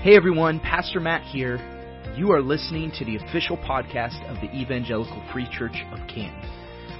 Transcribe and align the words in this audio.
Hey 0.00 0.14
everyone, 0.14 0.60
Pastor 0.60 1.00
Matt 1.00 1.24
here. 1.24 1.56
You 2.16 2.30
are 2.30 2.40
listening 2.40 2.92
to 3.00 3.04
the 3.04 3.16
official 3.16 3.56
podcast 3.56 4.24
of 4.30 4.36
the 4.36 4.48
Evangelical 4.56 5.20
Free 5.32 5.48
Church 5.50 5.74
of 5.90 5.98
Canton. 6.06 6.48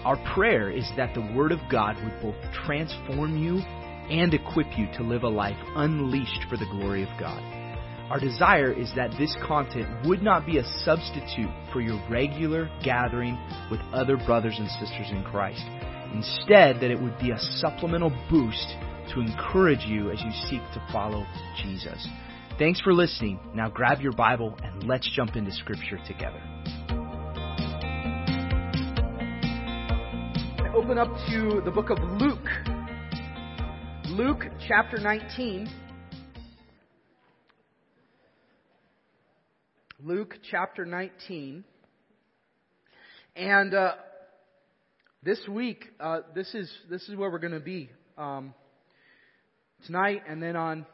Our 0.04 0.16
prayer 0.34 0.68
is 0.68 0.90
that 0.96 1.14
the 1.14 1.32
Word 1.32 1.52
of 1.52 1.60
God 1.70 1.94
would 2.02 2.20
both 2.20 2.52
transform 2.66 3.40
you 3.40 3.58
and 4.10 4.34
equip 4.34 4.76
you 4.76 4.88
to 4.94 5.04
live 5.04 5.22
a 5.22 5.28
life 5.28 5.56
unleashed 5.76 6.46
for 6.50 6.56
the 6.56 6.66
glory 6.72 7.04
of 7.04 7.20
God. 7.20 7.40
Our 8.10 8.18
desire 8.18 8.72
is 8.72 8.90
that 8.96 9.12
this 9.16 9.36
content 9.46 10.04
would 10.04 10.20
not 10.20 10.44
be 10.44 10.58
a 10.58 10.64
substitute 10.84 11.54
for 11.72 11.80
your 11.80 12.02
regular 12.10 12.68
gathering 12.82 13.38
with 13.70 13.78
other 13.92 14.16
brothers 14.16 14.56
and 14.58 14.68
sisters 14.70 15.06
in 15.12 15.22
Christ. 15.22 15.62
Instead, 16.12 16.80
that 16.80 16.90
it 16.90 17.00
would 17.00 17.16
be 17.20 17.30
a 17.30 17.38
supplemental 17.38 18.10
boost 18.28 18.74
to 19.14 19.20
encourage 19.20 19.86
you 19.86 20.10
as 20.10 20.20
you 20.20 20.32
seek 20.50 20.62
to 20.74 20.84
follow 20.90 21.24
Jesus. 21.62 22.08
Thanks 22.58 22.80
for 22.80 22.92
listening. 22.92 23.38
Now 23.54 23.68
grab 23.68 24.00
your 24.00 24.10
Bible 24.10 24.52
and 24.64 24.82
let's 24.82 25.08
jump 25.14 25.36
into 25.36 25.52
Scripture 25.52 26.00
together. 26.08 26.42
Open 30.74 30.98
up 30.98 31.06
to 31.30 31.62
the 31.64 31.70
book 31.70 31.90
of 31.90 31.98
Luke. 32.20 32.48
Luke 34.08 34.42
chapter 34.66 34.98
19. 34.98 35.68
Luke 40.02 40.34
chapter 40.50 40.84
19. 40.84 41.62
And 43.36 43.72
uh, 43.72 43.92
this 45.22 45.38
week, 45.48 45.84
uh, 46.00 46.22
this 46.34 46.52
is 46.56 46.68
this 46.90 47.08
is 47.08 47.14
where 47.14 47.30
we're 47.30 47.38
going 47.38 47.52
to 47.52 47.60
be 47.60 47.88
um, 48.16 48.52
tonight, 49.86 50.22
and 50.28 50.42
then 50.42 50.56
on 50.56 50.86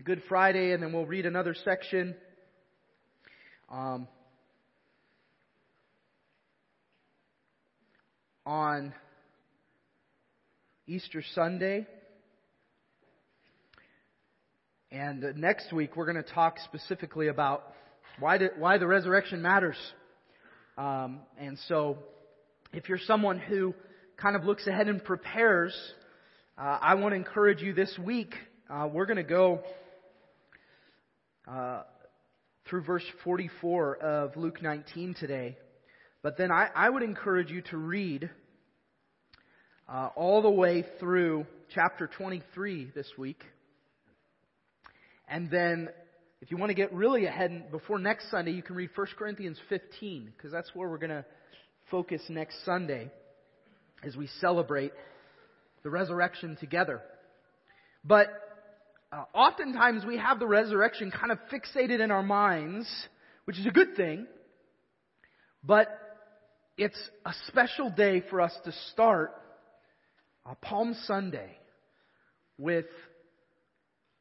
Good 0.00 0.22
Friday, 0.26 0.72
and 0.72 0.82
then 0.82 0.92
we'll 0.92 1.06
read 1.06 1.26
another 1.26 1.54
section. 1.64 2.16
Um, 3.70 4.08
on 8.44 8.94
Easter 10.88 11.22
Sunday. 11.34 11.86
And 14.90 15.36
next 15.36 15.72
week, 15.72 15.94
we're 15.94 16.10
going 16.10 16.24
to 16.24 16.32
talk 16.32 16.56
specifically 16.64 17.28
about 17.28 17.62
why, 18.18 18.38
do, 18.38 18.48
why 18.58 18.78
the 18.78 18.86
resurrection 18.86 19.42
matters. 19.42 19.76
Um, 20.78 21.20
and 21.38 21.58
so, 21.68 21.98
if 22.72 22.88
you're 22.88 22.98
someone 22.98 23.38
who 23.38 23.74
kind 24.16 24.36
of 24.36 24.44
looks 24.44 24.66
ahead 24.66 24.88
and 24.88 25.04
prepares, 25.04 25.76
uh, 26.58 26.78
I 26.80 26.94
want 26.94 27.12
to 27.12 27.16
encourage 27.16 27.60
you 27.60 27.74
this 27.74 27.96
week. 28.02 28.34
Uh, 28.68 28.88
we're 28.90 29.06
going 29.06 29.18
to 29.18 29.22
go 29.22 29.62
uh, 31.48 31.82
through 32.68 32.82
verse 32.82 33.04
44 33.24 33.96
of 33.96 34.36
Luke 34.36 34.62
19 34.62 35.14
today. 35.14 35.56
But 36.22 36.36
then 36.38 36.52
I, 36.52 36.68
I 36.74 36.88
would 36.88 37.02
encourage 37.02 37.50
you 37.50 37.62
to 37.70 37.76
read 37.76 38.30
uh, 39.88 40.10
all 40.14 40.42
the 40.42 40.50
way 40.50 40.84
through 41.00 41.46
chapter 41.74 42.06
23 42.06 42.92
this 42.94 43.08
week. 43.18 43.42
And 45.28 45.50
then, 45.50 45.88
if 46.40 46.50
you 46.50 46.56
want 46.56 46.70
to 46.70 46.74
get 46.74 46.92
really 46.92 47.26
ahead 47.26 47.70
before 47.70 47.98
next 47.98 48.30
Sunday, 48.30 48.52
you 48.52 48.62
can 48.62 48.76
read 48.76 48.90
1 48.94 49.06
Corinthians 49.18 49.58
15, 49.68 50.32
because 50.36 50.52
that's 50.52 50.70
where 50.74 50.88
we're 50.88 50.98
going 50.98 51.10
to 51.10 51.24
focus 51.90 52.22
next 52.28 52.64
Sunday 52.64 53.10
as 54.04 54.16
we 54.16 54.28
celebrate 54.40 54.92
the 55.82 55.90
resurrection 55.90 56.56
together. 56.60 57.00
But 58.04 58.28
uh, 59.12 59.24
oftentimes 59.34 60.06
we 60.06 60.16
have 60.16 60.38
the 60.38 60.46
resurrection 60.46 61.10
kind 61.10 61.30
of 61.30 61.38
fixated 61.52 62.00
in 62.00 62.10
our 62.10 62.22
minds, 62.22 62.88
which 63.44 63.58
is 63.58 63.66
a 63.66 63.70
good 63.70 63.94
thing, 63.94 64.26
but 65.62 65.86
it's 66.78 66.98
a 67.26 67.32
special 67.48 67.90
day 67.90 68.22
for 68.30 68.40
us 68.40 68.56
to 68.64 68.72
start 68.92 69.32
a 70.46 70.54
Palm 70.54 70.96
Sunday 71.04 71.58
with 72.56 72.86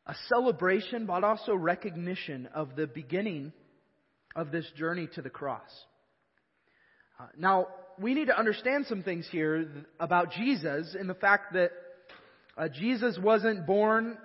a 0.05 0.15
celebration, 0.27 1.05
but 1.05 1.23
also 1.23 1.55
recognition 1.55 2.49
of 2.53 2.75
the 2.75 2.85
beginning 2.85 3.53
of 4.35 4.51
this 4.51 4.65
journey 4.75 5.07
to 5.15 5.21
the 5.21 5.29
cross. 5.29 5.69
Uh, 7.17 7.27
now, 7.37 7.67
we 7.97 8.13
need 8.13 8.25
to 8.25 8.37
understand 8.37 8.85
some 8.87 9.03
things 9.03 9.25
here 9.31 9.85
about 10.01 10.31
Jesus 10.31 10.95
and 10.99 11.09
the 11.09 11.13
fact 11.13 11.53
that 11.53 11.71
uh, 12.57 12.67
Jesus 12.67 13.17
wasn't 13.21 13.65
born 13.65 14.17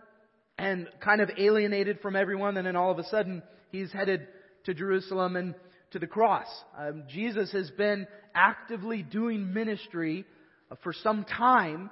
and 0.59 0.89
kind 1.01 1.21
of 1.21 1.31
alienated 1.37 2.01
from 2.01 2.17
everyone, 2.17 2.57
and 2.57 2.67
then 2.67 2.77
all 2.77 2.91
of 2.91 2.99
a 2.99 3.05
sudden 3.05 3.43
he's 3.71 3.93
headed 3.93 4.27
to 4.65 4.75
Jerusalem 4.75 5.37
and 5.37 5.55
to 5.93 5.99
the 5.99 6.07
cross. 6.07 6.47
Um, 6.77 7.05
Jesus 7.09 7.53
has 7.53 7.71
been 7.71 8.07
actively 8.35 9.03
doing 9.03 9.53
ministry 9.53 10.25
uh, 10.71 10.77
for 10.83 10.93
some 10.93 11.25
time 11.25 11.91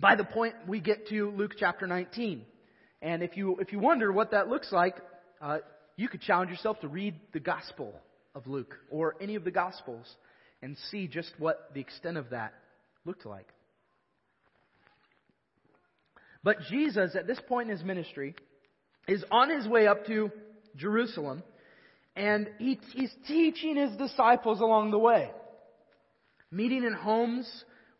by 0.00 0.16
the 0.16 0.24
point 0.24 0.54
we 0.66 0.80
get 0.80 1.08
to 1.08 1.30
Luke 1.30 1.52
chapter 1.58 1.86
19. 1.86 2.44
And 3.02 3.22
if 3.22 3.36
you, 3.36 3.56
if 3.60 3.72
you 3.72 3.78
wonder 3.78 4.12
what 4.12 4.30
that 4.30 4.48
looks 4.48 4.72
like, 4.72 4.96
uh, 5.40 5.58
you 5.96 6.08
could 6.08 6.20
challenge 6.20 6.50
yourself 6.50 6.80
to 6.80 6.88
read 6.88 7.14
the 7.32 7.40
Gospel 7.40 7.94
of 8.34 8.46
Luke 8.46 8.74
or 8.90 9.16
any 9.20 9.34
of 9.34 9.44
the 9.44 9.50
Gospels 9.50 10.06
and 10.62 10.76
see 10.90 11.06
just 11.08 11.32
what 11.38 11.70
the 11.74 11.80
extent 11.80 12.16
of 12.16 12.30
that 12.30 12.54
looked 13.04 13.26
like. 13.26 13.48
But 16.46 16.60
Jesus, 16.70 17.16
at 17.16 17.26
this 17.26 17.40
point 17.48 17.70
in 17.70 17.76
his 17.76 17.84
ministry, 17.84 18.36
is 19.08 19.24
on 19.32 19.50
his 19.50 19.66
way 19.66 19.88
up 19.88 20.06
to 20.06 20.30
Jerusalem, 20.76 21.42
and 22.14 22.48
he, 22.60 22.78
he's 22.92 23.12
teaching 23.26 23.74
his 23.74 23.96
disciples 23.96 24.60
along 24.60 24.92
the 24.92 24.98
way, 24.98 25.28
meeting 26.52 26.84
in 26.84 26.92
homes 26.92 27.50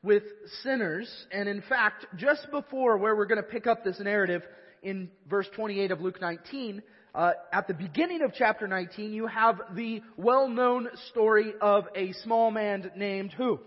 with 0.00 0.22
sinners. 0.62 1.10
And 1.32 1.48
in 1.48 1.60
fact, 1.68 2.06
just 2.14 2.46
before 2.52 2.98
where 2.98 3.16
we're 3.16 3.26
going 3.26 3.42
to 3.42 3.48
pick 3.50 3.66
up 3.66 3.82
this 3.82 3.98
narrative 3.98 4.42
in 4.80 5.10
verse 5.28 5.48
28 5.56 5.90
of 5.90 6.00
Luke 6.00 6.20
19, 6.20 6.84
uh, 7.16 7.32
at 7.52 7.66
the 7.66 7.74
beginning 7.74 8.22
of 8.22 8.30
chapter 8.32 8.68
19, 8.68 9.12
you 9.12 9.26
have 9.26 9.60
the 9.74 10.02
well-known 10.16 10.86
story 11.10 11.52
of 11.60 11.86
a 11.96 12.12
small 12.22 12.52
man 12.52 12.92
named 12.96 13.32
who? 13.36 13.58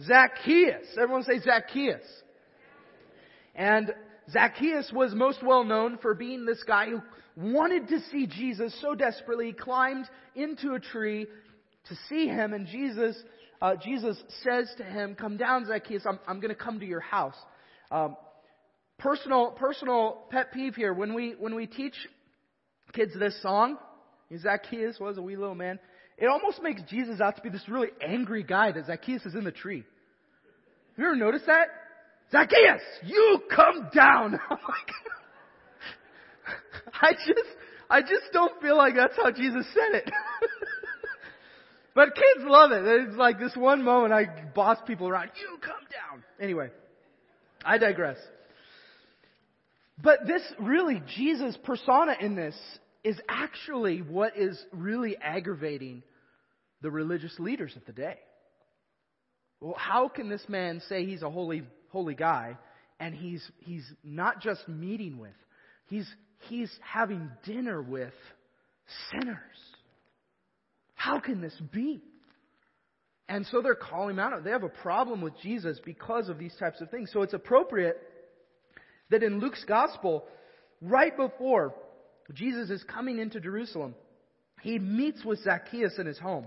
Zacchaeus. 0.00 0.88
Everyone 1.00 1.22
say 1.22 1.38
Zacchaeus. 1.38 2.02
And 3.54 3.92
Zacchaeus 4.30 4.90
was 4.92 5.14
most 5.14 5.42
well 5.42 5.64
known 5.64 5.98
for 5.98 6.14
being 6.14 6.46
this 6.46 6.62
guy 6.62 6.86
who 6.86 7.02
wanted 7.36 7.88
to 7.88 8.00
see 8.10 8.26
Jesus 8.26 8.76
so 8.80 8.94
desperately, 8.94 9.46
he 9.46 9.52
climbed 9.52 10.06
into 10.34 10.74
a 10.74 10.80
tree 10.80 11.26
to 11.88 11.96
see 12.08 12.28
him, 12.28 12.52
and 12.52 12.66
Jesus, 12.66 13.16
uh, 13.60 13.74
Jesus 13.82 14.22
says 14.42 14.72
to 14.78 14.84
him, 14.84 15.14
"Come 15.14 15.36
down, 15.36 15.66
Zacchaeus. 15.66 16.04
I'm, 16.06 16.20
I'm 16.26 16.40
going 16.40 16.54
to 16.54 16.60
come 16.60 16.78
to 16.80 16.86
your 16.86 17.00
house." 17.00 17.36
Um, 17.90 18.16
personal, 18.98 19.50
personal 19.50 20.22
pet 20.30 20.52
peeve 20.52 20.76
here. 20.76 20.92
When 20.92 21.14
we 21.14 21.34
when 21.38 21.54
we 21.54 21.66
teach 21.66 21.94
kids 22.92 23.12
this 23.18 23.40
song, 23.42 23.78
Zacchaeus 24.38 25.00
was 25.00 25.18
a 25.18 25.22
wee 25.22 25.36
little 25.36 25.54
man. 25.54 25.78
It 26.18 26.26
almost 26.26 26.62
makes 26.62 26.82
Jesus 26.82 27.20
out 27.20 27.36
to 27.36 27.42
be 27.42 27.48
this 27.48 27.68
really 27.68 27.88
angry 28.00 28.44
guy 28.44 28.70
that 28.72 28.86
Zacchaeus 28.86 29.26
is 29.26 29.34
in 29.34 29.44
the 29.44 29.50
tree. 29.50 29.84
Have 30.90 30.98
you 30.98 31.06
ever 31.06 31.16
noticed 31.16 31.46
that? 31.46 31.68
Zacchaeus, 32.32 32.82
you 33.04 33.42
come 33.54 33.88
down. 33.94 34.40
Oh 34.50 34.56
I 37.00 37.12
just, 37.12 37.48
I 37.90 38.00
just 38.00 38.32
don't 38.32 38.60
feel 38.60 38.76
like 38.76 38.94
that's 38.94 39.16
how 39.16 39.30
Jesus 39.30 39.66
said 39.74 39.94
it. 40.00 40.10
but 41.94 42.14
kids 42.14 42.44
love 42.46 42.70
it. 42.72 42.84
It's 42.84 43.16
like 43.16 43.38
this 43.38 43.54
one 43.56 43.82
moment 43.82 44.12
I 44.12 44.26
boss 44.54 44.78
people 44.86 45.08
around. 45.08 45.30
You 45.40 45.58
come 45.60 45.74
down. 45.90 46.22
Anyway, 46.40 46.70
I 47.64 47.78
digress. 47.78 48.18
But 50.00 50.26
this 50.26 50.42
really, 50.60 51.02
Jesus' 51.16 51.56
persona 51.64 52.14
in 52.20 52.34
this 52.34 52.56
is 53.04 53.18
actually 53.28 53.98
what 53.98 54.36
is 54.36 54.60
really 54.72 55.16
aggravating 55.16 56.02
the 56.82 56.90
religious 56.90 57.34
leaders 57.38 57.74
of 57.76 57.84
the 57.86 57.92
day. 57.92 58.18
Well, 59.60 59.74
how 59.76 60.08
can 60.08 60.28
this 60.28 60.44
man 60.48 60.82
say 60.88 61.04
he's 61.04 61.22
a 61.22 61.30
holy 61.30 61.62
holy 61.92 62.14
guy, 62.14 62.56
and 62.98 63.14
he's, 63.14 63.48
he's 63.58 63.84
not 64.02 64.40
just 64.40 64.66
meeting 64.68 65.18
with, 65.18 65.30
he's, 65.86 66.08
he's 66.48 66.72
having 66.80 67.30
dinner 67.44 67.80
with 67.80 68.14
sinners. 69.10 69.38
How 70.94 71.20
can 71.20 71.40
this 71.40 71.56
be? 71.72 72.02
And 73.28 73.46
so 73.46 73.62
they're 73.62 73.74
calling 73.74 74.16
him 74.16 74.18
out. 74.18 74.44
They 74.44 74.50
have 74.50 74.62
a 74.62 74.68
problem 74.68 75.20
with 75.20 75.34
Jesus 75.42 75.78
because 75.84 76.28
of 76.28 76.38
these 76.38 76.54
types 76.58 76.80
of 76.80 76.90
things. 76.90 77.10
So 77.12 77.22
it's 77.22 77.34
appropriate 77.34 77.96
that 79.10 79.22
in 79.22 79.38
Luke's 79.40 79.64
gospel, 79.64 80.24
right 80.80 81.16
before 81.16 81.74
Jesus 82.32 82.70
is 82.70 82.82
coming 82.84 83.18
into 83.18 83.40
Jerusalem, 83.40 83.94
he 84.60 84.78
meets 84.78 85.24
with 85.24 85.42
Zacchaeus 85.42 85.98
in 85.98 86.06
his 86.06 86.18
home. 86.18 86.46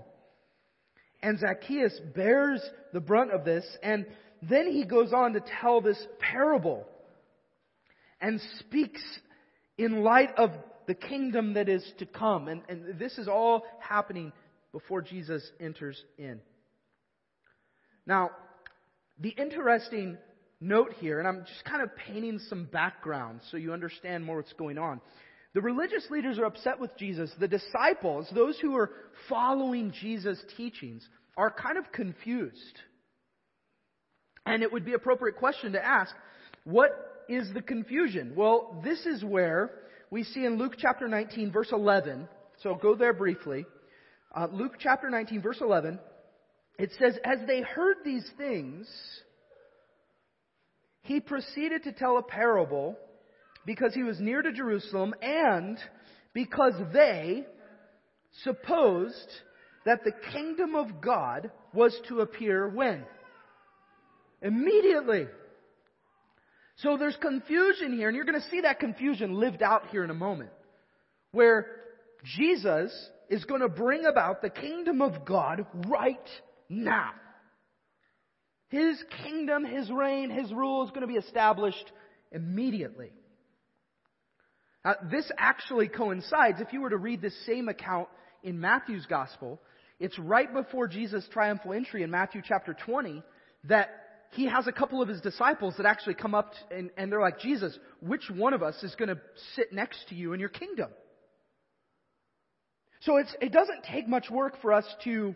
And 1.22 1.38
Zacchaeus 1.38 1.98
bears 2.14 2.62
the 2.92 3.00
brunt 3.00 3.32
of 3.32 3.44
this, 3.44 3.64
and 3.82 4.06
then 4.48 4.70
he 4.72 4.84
goes 4.84 5.12
on 5.12 5.32
to 5.34 5.42
tell 5.60 5.80
this 5.80 5.98
parable 6.18 6.86
and 8.20 8.40
speaks 8.60 9.02
in 9.78 10.02
light 10.02 10.30
of 10.36 10.50
the 10.86 10.94
kingdom 10.94 11.54
that 11.54 11.68
is 11.68 11.84
to 11.98 12.06
come. 12.06 12.48
And, 12.48 12.62
and 12.68 12.98
this 12.98 13.18
is 13.18 13.28
all 13.28 13.64
happening 13.80 14.32
before 14.72 15.02
Jesus 15.02 15.42
enters 15.60 16.02
in. 16.18 16.40
Now, 18.06 18.30
the 19.18 19.30
interesting 19.30 20.16
note 20.60 20.94
here, 20.98 21.18
and 21.18 21.26
I'm 21.26 21.44
just 21.46 21.64
kind 21.64 21.82
of 21.82 21.90
painting 21.96 22.38
some 22.48 22.66
background 22.66 23.40
so 23.50 23.56
you 23.56 23.72
understand 23.72 24.24
more 24.24 24.36
what's 24.36 24.52
going 24.52 24.78
on. 24.78 25.00
The 25.54 25.62
religious 25.62 26.04
leaders 26.10 26.38
are 26.38 26.44
upset 26.44 26.78
with 26.78 26.96
Jesus. 26.98 27.30
The 27.40 27.48
disciples, 27.48 28.28
those 28.34 28.58
who 28.58 28.76
are 28.76 28.90
following 29.28 29.92
Jesus' 30.00 30.38
teachings, 30.56 31.06
are 31.36 31.50
kind 31.50 31.78
of 31.78 31.90
confused. 31.92 32.78
And 34.46 34.62
it 34.62 34.72
would 34.72 34.84
be 34.84 34.94
appropriate 34.94 35.36
question 35.36 35.72
to 35.72 35.84
ask, 35.84 36.14
what 36.64 37.24
is 37.28 37.52
the 37.52 37.62
confusion? 37.62 38.32
Well, 38.36 38.80
this 38.84 39.04
is 39.04 39.24
where 39.24 39.70
we 40.10 40.24
see 40.24 40.44
in 40.44 40.56
Luke 40.56 40.74
chapter 40.78 41.08
19 41.08 41.52
verse 41.52 41.70
11, 41.72 42.28
so 42.62 42.74
go 42.74 42.94
there 42.94 43.12
briefly. 43.12 43.66
Uh, 44.34 44.46
Luke 44.52 44.74
chapter 44.78 45.10
19 45.10 45.42
verse 45.42 45.58
11, 45.60 45.98
it 46.78 46.90
says, 46.98 47.16
as 47.24 47.38
they 47.46 47.62
heard 47.62 47.96
these 48.04 48.28
things, 48.38 48.86
he 51.02 51.20
proceeded 51.20 51.84
to 51.84 51.92
tell 51.92 52.18
a 52.18 52.22
parable 52.22 52.96
because 53.64 53.94
he 53.94 54.02
was 54.02 54.20
near 54.20 54.42
to 54.42 54.52
Jerusalem 54.52 55.14
and 55.22 55.78
because 56.34 56.74
they 56.92 57.44
supposed 58.44 59.14
that 59.84 60.04
the 60.04 60.12
kingdom 60.32 60.74
of 60.74 61.00
God 61.00 61.50
was 61.72 61.96
to 62.08 62.20
appear 62.20 62.68
when? 62.68 63.04
Immediately. 64.46 65.26
So 66.76 66.96
there's 66.96 67.16
confusion 67.20 67.94
here, 67.94 68.08
and 68.08 68.16
you're 68.16 68.26
going 68.26 68.40
to 68.40 68.48
see 68.48 68.60
that 68.60 68.78
confusion 68.78 69.34
lived 69.34 69.62
out 69.62 69.88
here 69.88 70.04
in 70.04 70.10
a 70.10 70.14
moment. 70.14 70.50
Where 71.32 71.66
Jesus 72.36 72.92
is 73.28 73.44
going 73.44 73.60
to 73.60 73.68
bring 73.68 74.04
about 74.04 74.42
the 74.42 74.50
kingdom 74.50 75.02
of 75.02 75.24
God 75.24 75.66
right 75.88 76.28
now. 76.68 77.10
His 78.68 79.02
kingdom, 79.24 79.64
His 79.64 79.90
reign, 79.90 80.30
His 80.30 80.52
rule 80.52 80.84
is 80.84 80.90
going 80.90 81.00
to 81.00 81.06
be 81.08 81.14
established 81.14 81.90
immediately. 82.30 83.10
Now, 84.84 84.94
this 85.10 85.28
actually 85.36 85.88
coincides, 85.88 86.60
if 86.60 86.72
you 86.72 86.82
were 86.82 86.90
to 86.90 86.96
read 86.96 87.20
this 87.20 87.34
same 87.46 87.68
account 87.68 88.08
in 88.44 88.60
Matthew's 88.60 89.06
gospel, 89.06 89.60
it's 89.98 90.18
right 90.18 90.52
before 90.52 90.86
Jesus' 90.86 91.26
triumphal 91.32 91.72
entry 91.72 92.04
in 92.04 92.10
Matthew 92.10 92.42
chapter 92.46 92.74
20 92.74 93.24
that 93.64 94.05
he 94.32 94.46
has 94.46 94.66
a 94.66 94.72
couple 94.72 95.00
of 95.00 95.08
his 95.08 95.20
disciples 95.20 95.74
that 95.76 95.86
actually 95.86 96.14
come 96.14 96.34
up 96.34 96.52
and, 96.70 96.90
and 96.96 97.10
they're 97.10 97.20
like, 97.20 97.40
Jesus, 97.40 97.78
which 98.00 98.30
one 98.30 98.54
of 98.54 98.62
us 98.62 98.82
is 98.82 98.94
going 98.96 99.08
to 99.08 99.20
sit 99.54 99.72
next 99.72 100.08
to 100.08 100.14
you 100.14 100.32
in 100.32 100.40
your 100.40 100.48
kingdom? 100.48 100.90
So 103.00 103.18
it 103.18 103.52
doesn't 103.52 103.84
take 103.90 104.08
much 104.08 104.30
work 104.30 104.60
for 104.60 104.72
us 104.72 104.84
to 105.04 105.34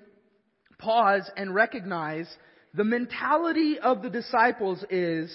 pause 0.79 1.31
and 1.37 1.55
recognize 1.55 2.27
the 2.75 2.85
mentality 2.85 3.79
of 3.79 4.03
the 4.03 4.11
disciples 4.11 4.85
is 4.91 5.33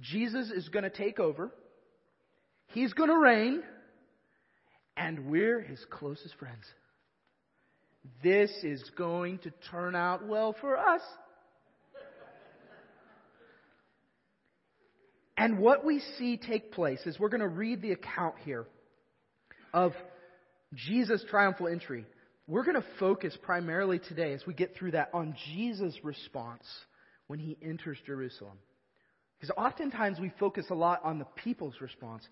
Jesus 0.00 0.50
is 0.50 0.68
going 0.68 0.82
to 0.84 0.90
take 0.90 1.18
over. 1.18 1.52
He's 2.68 2.92
going 2.92 3.10
to 3.10 3.18
reign. 3.18 3.62
And 4.96 5.26
we're 5.26 5.60
his 5.60 5.84
closest 5.90 6.34
friends. 6.36 6.64
This 8.22 8.50
is 8.62 8.82
going 8.96 9.38
to 9.40 9.52
turn 9.70 9.94
out 9.94 10.26
well 10.26 10.54
for 10.60 10.76
us. 10.76 11.02
And 15.36 15.58
what 15.58 15.84
we 15.84 16.00
see 16.18 16.38
take 16.38 16.72
place 16.72 17.00
is 17.04 17.18
we're 17.18 17.28
going 17.28 17.40
to 17.40 17.48
read 17.48 17.82
the 17.82 17.92
account 17.92 18.36
here 18.44 18.66
of 19.74 19.92
Jesus' 20.74 21.24
triumphal 21.28 21.68
entry. 21.68 22.06
We're 22.46 22.64
going 22.64 22.80
to 22.80 22.86
focus 22.98 23.36
primarily 23.42 23.98
today, 23.98 24.32
as 24.32 24.46
we 24.46 24.54
get 24.54 24.76
through 24.76 24.92
that, 24.92 25.10
on 25.12 25.36
Jesus' 25.54 25.94
response 26.02 26.64
when 27.26 27.38
he 27.38 27.56
enters 27.60 27.98
Jerusalem. 28.06 28.58
Because 29.38 29.54
oftentimes 29.58 30.18
we 30.18 30.32
focus 30.40 30.66
a 30.70 30.74
lot 30.74 31.00
on 31.04 31.18
the 31.18 31.26
people's 31.44 31.74
response, 31.80 32.26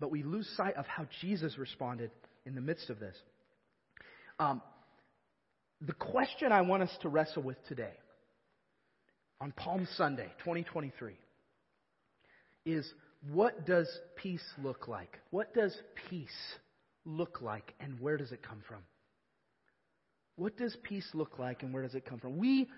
but 0.00 0.10
we 0.10 0.22
lose 0.22 0.48
sight 0.56 0.74
of 0.76 0.86
how 0.86 1.06
Jesus 1.20 1.58
responded 1.58 2.10
in 2.46 2.54
the 2.54 2.60
midst 2.60 2.90
of 2.90 2.98
this. 2.98 3.14
Um, 4.40 4.62
the 5.80 5.92
question 5.92 6.50
I 6.50 6.62
want 6.62 6.82
us 6.82 6.90
to 7.02 7.08
wrestle 7.08 7.42
with 7.42 7.56
today, 7.68 7.92
on 9.40 9.52
Palm 9.52 9.86
Sunday, 9.96 10.32
2023, 10.40 11.14
is 12.68 12.86
what 13.32 13.66
does 13.66 13.88
peace 14.16 14.44
look 14.62 14.86
like? 14.86 15.18
What 15.30 15.54
does 15.54 15.76
peace 16.08 16.28
look 17.04 17.40
like, 17.40 17.74
and 17.80 17.98
where 18.00 18.16
does 18.16 18.32
it 18.32 18.42
come 18.42 18.62
from? 18.68 18.82
What 20.36 20.56
does 20.56 20.76
peace 20.84 21.08
look 21.14 21.38
like, 21.38 21.62
and 21.62 21.72
where 21.72 21.82
does 21.82 21.94
it 21.94 22.04
come 22.04 22.20
from? 22.20 22.36
We 22.38 22.68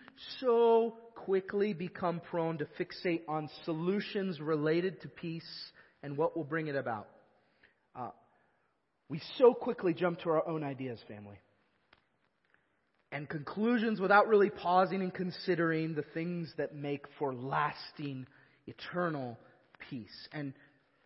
so 0.41 0.97
quickly 1.15 1.75
become 1.75 2.21
prone 2.31 2.59
to 2.59 2.67
fixate 2.79 3.23
on 3.29 3.51
solutions 3.65 4.41
related 4.41 5.03
to 5.03 5.09
peace 5.09 5.71
and 6.03 6.17
what 6.17 6.37
will 6.37 6.45
bring 6.45 6.69
it 6.69 6.77
about. 6.77 7.09
Uh, 7.95 8.11
we 9.11 9.21
so 9.37 9.53
quickly 9.53 9.93
jump 9.93 10.21
to 10.21 10.31
our 10.31 10.49
own 10.49 10.63
ideas, 10.65 10.99
family. 11.07 11.39
And 13.13 13.29
conclusions 13.29 14.01
without 14.01 14.29
really 14.29 14.51
pausing 14.51 15.03
and 15.03 15.13
considering 15.13 15.95
the 15.95 16.05
things 16.15 16.51
that 16.57 16.75
make 16.75 17.05
for 17.19 17.35
lasting, 17.35 18.27
eternal 18.67 19.37
peace. 19.89 20.29
And 20.33 20.53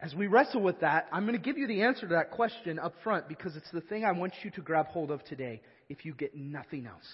as 0.00 0.14
we 0.14 0.26
wrestle 0.26 0.60
with 0.60 0.80
that, 0.80 1.06
I'm 1.12 1.26
going 1.26 1.38
to 1.38 1.44
give 1.44 1.56
you 1.56 1.66
the 1.66 1.82
answer 1.82 2.02
to 2.02 2.14
that 2.14 2.30
question 2.30 2.78
up 2.78 2.94
front 3.02 3.28
because 3.28 3.56
it's 3.56 3.70
the 3.70 3.80
thing 3.80 4.04
I 4.04 4.12
want 4.12 4.34
you 4.42 4.50
to 4.52 4.60
grab 4.60 4.86
hold 4.86 5.10
of 5.10 5.24
today 5.24 5.62
if 5.88 6.04
you 6.04 6.14
get 6.14 6.36
nothing 6.36 6.86
else. 6.86 7.06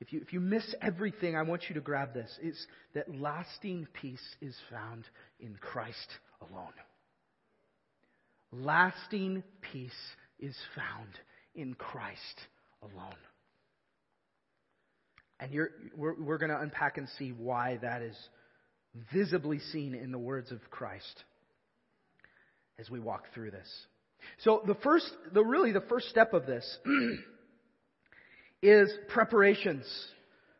If 0.00 0.12
you, 0.12 0.20
if 0.20 0.32
you 0.32 0.40
miss 0.40 0.74
everything, 0.82 1.36
I 1.36 1.42
want 1.42 1.62
you 1.68 1.74
to 1.76 1.80
grab 1.80 2.12
this. 2.12 2.30
It's 2.42 2.66
that 2.94 3.14
lasting 3.14 3.86
peace 4.00 4.24
is 4.40 4.54
found 4.70 5.04
in 5.40 5.56
Christ 5.60 6.08
alone. 6.50 6.72
Lasting 8.52 9.42
peace 9.72 9.92
is 10.38 10.56
found 10.76 11.08
in 11.54 11.74
Christ 11.74 12.40
alone. 12.82 13.14
And 15.40 15.52
we're, 15.96 16.14
we're 16.20 16.38
going 16.38 16.50
to 16.50 16.60
unpack 16.60 16.98
and 16.98 17.08
see 17.18 17.30
why 17.30 17.78
that 17.82 18.02
is 18.02 18.16
visibly 19.12 19.58
seen 19.58 19.94
in 19.94 20.12
the 20.12 20.18
words 20.18 20.50
of 20.52 20.58
Christ 20.70 21.24
as 22.78 22.90
we 22.90 23.00
walk 23.00 23.24
through 23.34 23.50
this. 23.50 23.68
So 24.38 24.62
the 24.66 24.74
first, 24.76 25.10
the 25.32 25.44
really 25.44 25.72
the 25.72 25.82
first 25.82 26.08
step 26.08 26.32
of 26.32 26.46
this 26.46 26.78
is 28.62 28.92
preparations. 29.08 29.84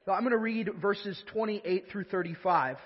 So 0.04 0.12
I'm 0.12 0.20
going 0.20 0.32
to 0.32 0.38
read 0.38 0.68
verses 0.80 1.20
28 1.32 1.86
through 1.90 2.04
35 2.04 2.76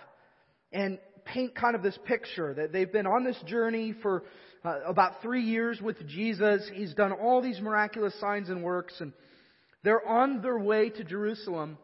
and 0.73 0.99
paint 1.25 1.55
kind 1.55 1.75
of 1.75 1.83
this 1.83 1.99
picture 2.05 2.55
that 2.55 2.73
they've 2.73 2.93
been 2.93 3.07
on 3.07 3.25
this 3.25 3.37
journey 3.47 3.95
for 4.03 4.25
uh, 4.65 4.81
about 4.87 5.21
three 5.21 5.43
years 5.43 5.81
with 5.81 6.07
Jesus. 6.07 6.69
He's 6.73 6.95
done 6.95 7.13
all 7.13 7.43
these 7.43 7.61
miraculous 7.61 8.19
signs 8.21 8.49
and 8.49 8.63
works 8.63 8.95
and 9.01 9.13
they're 9.85 10.07
on 10.07 10.43
their 10.43 10.59
way 10.59 10.91
to 10.91 11.05
Jerusalem 11.05 11.79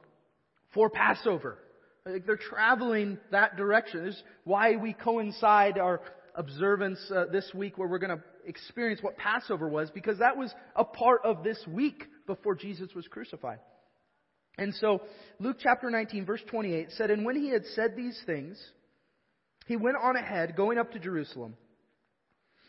for 0.73 0.90
Passover. 0.90 1.59
Like 2.07 2.27
they're 2.27 2.37
traveling 2.37 3.19
that 3.31 3.57
direction. 3.57 4.05
This 4.05 4.17
is 4.17 4.23
why 4.45 4.77
we 4.77 4.93
coincide 4.93 5.79
our 5.79 6.03
observance 6.35 6.99
uh, 7.15 7.27
this 7.33 7.51
week 7.55 7.79
where 7.79 7.89
we're 7.89 7.99
going 7.99 8.19
to 8.19 8.23
experience 8.47 9.03
what 9.03 9.17
Passover 9.17 9.69
was 9.69 9.91
because 9.91 10.19
that 10.19 10.37
was 10.37 10.53
a 10.77 10.85
part 10.85 11.23
of 11.25 11.43
this 11.43 11.59
week 11.67 12.05
before 12.27 12.55
Jesus 12.55 12.95
was 12.95 13.07
crucified. 13.09 13.59
And 14.59 14.75
so 14.75 15.01
Luke 15.41 15.57
chapter 15.61 15.91
19 15.91 16.27
verse 16.27 16.43
28 16.49 16.89
said, 16.91 17.11
And 17.11 17.25
when 17.25 17.37
he 17.37 17.49
had 17.49 17.65
said 17.75 17.97
these 17.97 18.21
things, 18.27 18.63
he 19.67 19.77
went 19.77 19.97
on 19.97 20.17
ahead 20.17 20.57
going 20.57 20.77
up 20.77 20.93
to 20.93 20.99
Jerusalem. 20.99 21.57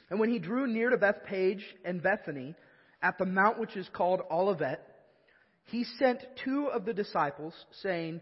And 0.09 0.17
when 0.19 0.29
he 0.29 0.39
drew 0.39 0.65
near 0.65 0.91
to 0.91 0.97
Bethphage 0.97 1.65
and 1.83 2.01
Bethany 2.01 2.55
at 3.01 3.17
the 3.17 3.25
mount 3.25 3.59
which 3.59 3.75
is 3.75 3.89
called 3.91 4.21
Olivet, 4.31 4.81
he 5.65 5.83
sent 5.83 6.19
two 6.43 6.67
of 6.67 6.85
the 6.85 6.93
disciples 6.93 7.53
saying, 7.81 8.21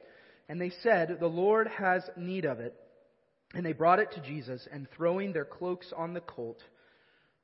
And 0.49 0.59
they 0.59 0.71
said, 0.83 1.17
The 1.19 1.27
Lord 1.27 1.67
has 1.67 2.03
need 2.17 2.45
of 2.45 2.59
it. 2.59 2.75
And 3.53 3.65
they 3.65 3.73
brought 3.73 3.99
it 3.99 4.11
to 4.13 4.21
Jesus, 4.21 4.65
and 4.71 4.87
throwing 4.95 5.33
their 5.33 5.45
cloaks 5.45 5.91
on 5.95 6.13
the 6.13 6.21
colt, 6.21 6.59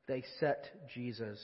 they 0.07 0.23
set 0.39 0.69
Jesus 0.93 1.37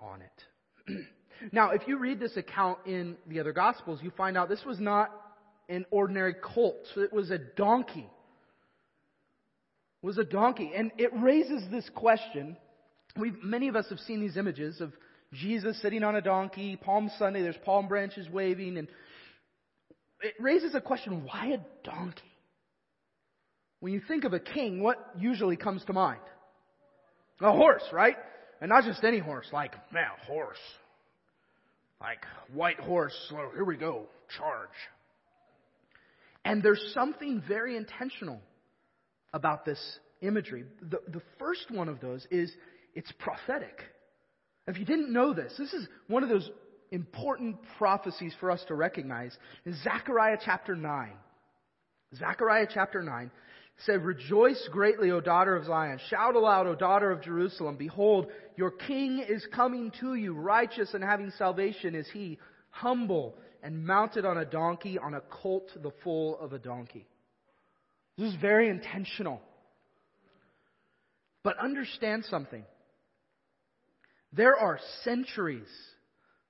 on 0.00 0.22
it. 0.22 1.02
Now, 1.52 1.70
if 1.70 1.88
you 1.88 1.98
read 1.98 2.20
this 2.20 2.36
account 2.36 2.80
in 2.84 3.16
the 3.26 3.40
other 3.40 3.52
Gospels, 3.52 4.00
you 4.02 4.10
find 4.10 4.36
out 4.36 4.48
this 4.48 4.64
was 4.66 4.78
not 4.78 5.10
an 5.68 5.86
ordinary 5.90 6.34
colt. 6.34 6.86
It 6.96 7.12
was 7.12 7.30
a 7.30 7.38
donkey. 7.38 8.10
It 10.02 10.06
was 10.06 10.18
a 10.18 10.24
donkey. 10.24 10.72
And 10.74 10.90
it 10.98 11.10
raises 11.14 11.62
this 11.70 11.88
question. 11.94 12.56
we 13.16 13.32
many 13.42 13.68
of 13.68 13.76
us 13.76 13.86
have 13.88 14.00
seen 14.00 14.20
these 14.20 14.36
images 14.36 14.80
of 14.80 14.92
Jesus 15.32 15.80
sitting 15.80 16.02
on 16.02 16.16
a 16.16 16.20
donkey, 16.20 16.76
Palm 16.76 17.10
Sunday, 17.18 17.42
there's 17.42 17.56
palm 17.64 17.86
branches 17.86 18.28
waving, 18.28 18.76
and 18.76 18.88
it 20.22 20.34
raises 20.38 20.74
a 20.74 20.80
question, 20.80 21.24
why 21.24 21.48
a 21.48 21.58
donkey? 21.88 22.22
When 23.80 23.92
you 23.92 24.00
think 24.06 24.24
of 24.24 24.32
a 24.32 24.40
king, 24.40 24.82
what 24.82 24.98
usually 25.18 25.56
comes 25.56 25.84
to 25.86 25.92
mind? 25.92 26.20
A 27.40 27.52
horse, 27.52 27.84
right? 27.92 28.16
And 28.60 28.68
not 28.68 28.84
just 28.84 29.02
any 29.04 29.18
horse, 29.18 29.46
like, 29.52 29.72
man, 29.92 30.10
horse. 30.26 30.58
Like, 32.00 32.24
white 32.52 32.78
horse, 32.80 33.14
so 33.28 33.36
here 33.54 33.64
we 33.64 33.76
go, 33.76 34.06
charge. 34.36 34.68
And 36.44 36.62
there's 36.62 36.90
something 36.94 37.42
very 37.46 37.76
intentional 37.76 38.40
about 39.32 39.64
this 39.64 39.80
imagery. 40.20 40.64
The, 40.82 41.00
the 41.08 41.22
first 41.38 41.70
one 41.70 41.88
of 41.88 42.00
those 42.00 42.26
is 42.30 42.52
it's 42.94 43.12
prophetic. 43.18 43.80
If 44.66 44.78
you 44.78 44.84
didn't 44.84 45.12
know 45.12 45.32
this, 45.32 45.52
this 45.58 45.72
is 45.72 45.86
one 46.06 46.22
of 46.22 46.28
those 46.28 46.48
important 46.90 47.56
prophecies 47.78 48.34
for 48.40 48.50
us 48.50 48.62
to 48.68 48.74
recognize. 48.74 49.36
In 49.64 49.74
Zechariah 49.82 50.38
chapter 50.44 50.74
9, 50.74 51.10
Zechariah 52.16 52.66
chapter 52.72 53.02
9 53.02 53.30
said, 53.86 54.04
Rejoice 54.04 54.68
greatly, 54.72 55.10
O 55.10 55.20
daughter 55.20 55.56
of 55.56 55.66
Zion. 55.66 55.98
Shout 56.08 56.34
aloud, 56.34 56.66
O 56.66 56.74
daughter 56.74 57.10
of 57.10 57.22
Jerusalem. 57.22 57.76
Behold, 57.76 58.26
your 58.56 58.70
king 58.70 59.24
is 59.26 59.46
coming 59.54 59.92
to 60.00 60.14
you. 60.14 60.34
Righteous 60.34 60.92
and 60.94 61.02
having 61.02 61.30
salvation 61.38 61.94
is 61.94 62.08
he. 62.12 62.38
Humble 62.70 63.36
and 63.62 63.84
mounted 63.86 64.24
on 64.24 64.38
a 64.38 64.44
donkey, 64.44 64.98
on 64.98 65.14
a 65.14 65.20
colt, 65.20 65.70
the 65.82 65.92
foal 66.02 66.38
of 66.40 66.52
a 66.52 66.58
donkey. 66.58 67.06
This 68.18 68.32
is 68.32 68.40
very 68.40 68.68
intentional. 68.68 69.40
But 71.42 71.58
understand 71.58 72.24
something. 72.28 72.64
There 74.32 74.56
are 74.56 74.78
centuries, 75.04 75.68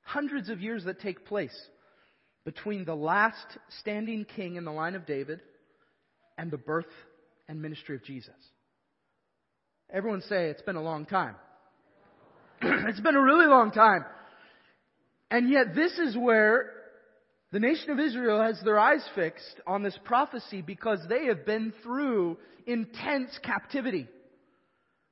hundreds 0.02 0.49
of 0.49 0.61
years 0.61 0.85
that 0.85 1.00
take 1.00 1.26
place 1.26 1.57
between 2.45 2.85
the 2.85 2.95
last 2.95 3.59
standing 3.80 4.25
king 4.25 4.57
in 4.57 4.64
the 4.64 4.73
line 4.73 4.95
of 4.95 5.07
David 5.07 5.40
and 6.38 6.50
the 6.50 6.59
birth 6.59 6.87
and 7.49 7.61
ministry 7.61 7.97
of 7.97 8.04
Jesus. 8.04 8.35
Everyone 9.92 10.23
say 10.23 10.47
it's 10.47 10.62
been 10.62 10.76
a 10.76 10.83
long 10.83 11.04
time. 11.04 11.35
it's 12.62 13.00
been 13.00 13.16
a 13.16 13.23
really 13.23 13.47
long 13.47 13.71
time. 13.73 14.04
And 15.30 15.50
yet 15.50 15.75
this 15.75 15.99
is 15.99 16.16
where 16.16 16.73
the 17.52 17.61
nation 17.61 17.90
of 17.90 17.99
Israel 17.99 18.40
has 18.40 18.61
their 18.64 18.78
eyes 18.78 19.04
fixed 19.14 19.61
on 19.66 19.83
this 19.83 19.99
prophecy 20.04 20.62
because 20.62 21.00
they 21.09 21.26
have 21.26 21.45
been 21.45 21.73
through 21.83 22.38
intense 22.66 23.38
captivity. 23.42 24.09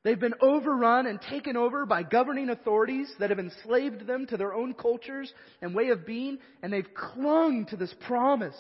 They've 0.05 0.19
been 0.19 0.35
overrun 0.40 1.07
and 1.07 1.21
taken 1.21 1.57
over 1.57 1.85
by 1.85 2.02
governing 2.02 2.50
authorities 2.50 3.12
that 3.19 3.31
have 3.31 3.38
enslaved 3.38 4.07
them 4.07 4.26
to 4.26 4.37
their 4.37 4.55
own 4.55 4.75
cultures 4.75 5.33
and 5.61 5.75
way 5.75 5.88
of 5.88 6.07
being, 6.07 6.38
and 6.62 6.73
they've 6.73 6.95
clung 6.95 7.67
to 7.71 7.76
this 7.76 7.95
promise 8.07 8.57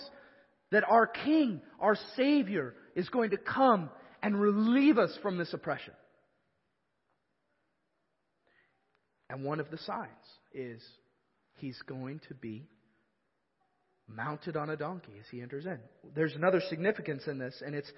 that 0.70 0.84
our 0.88 1.06
King, 1.06 1.62
our 1.80 1.96
Savior, 2.16 2.74
is 2.94 3.08
going 3.08 3.30
to 3.30 3.36
come 3.36 3.88
and 4.22 4.40
relieve 4.40 4.98
us 4.98 5.16
from 5.22 5.38
this 5.38 5.54
oppression. 5.54 5.94
And 9.30 9.44
one 9.44 9.60
of 9.60 9.70
the 9.70 9.78
signs 9.78 10.08
is 10.52 10.82
he's 11.56 11.80
going 11.86 12.20
to 12.28 12.34
be 12.34 12.66
mounted 14.08 14.56
on 14.56 14.70
a 14.70 14.76
donkey 14.76 15.12
as 15.20 15.26
he 15.30 15.40
enters 15.42 15.66
in. 15.66 15.78
There's 16.14 16.34
another 16.34 16.62
significance 16.68 17.26
in 17.26 17.38
this, 17.38 17.62
and 17.64 17.74
it's 17.74 17.92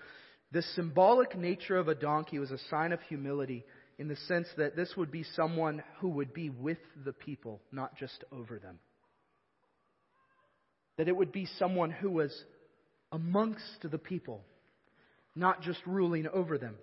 the 0.53 0.63
symbolic 0.75 1.37
nature 1.37 1.77
of 1.77 1.89
a 1.89 1.95
donkey 1.95 2.39
was 2.39 2.51
a 2.51 2.59
sign 2.71 2.93
of 2.93 3.01
humility 3.03 3.65
in 3.99 4.09
the 4.09 4.17
sense 4.17 4.49
that 4.57 4.77
this 4.77 4.97
would 4.97 5.11
be 5.11 5.25
someone 5.37 5.83
who 5.99 6.09
would 6.09 6.33
be 6.33 6.51
with 6.51 6.79
the 7.05 7.13
people, 7.13 7.61
not 7.71 7.97
just 7.97 8.25
over 8.33 8.59
them. 8.59 8.79
That 10.97 11.07
it 11.07 11.17
would 11.17 11.33
be 11.33 11.47
someone 11.59 11.91
who 11.91 12.11
was 12.11 12.33
amongst 13.13 13.83
the 13.83 13.99
people, 13.99 14.43
not 15.37 15.63
just 15.63 15.81
ruling 15.87 16.27
over 16.33 16.59
them. 16.59 16.77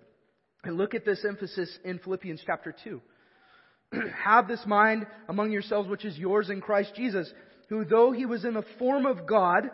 And 0.64 0.76
look 0.76 0.94
at 0.94 1.04
this 1.04 1.24
emphasis 1.26 1.76
in 1.84 1.98
Philippians 1.98 2.42
chapter 2.46 2.74
2. 2.84 3.00
Have 4.24 4.48
this 4.48 4.62
mind 4.66 5.06
among 5.28 5.52
yourselves 5.52 5.88
which 5.88 6.04
is 6.04 6.16
yours 6.16 6.50
in 6.50 6.60
Christ 6.60 6.92
Jesus, 6.94 7.30
who 7.68 7.84
though 7.84 8.12
he 8.12 8.26
was 8.26 8.44
in 8.44 8.54
the 8.54 8.64
form 8.78 9.06
of 9.06 9.26
God, 9.26 9.70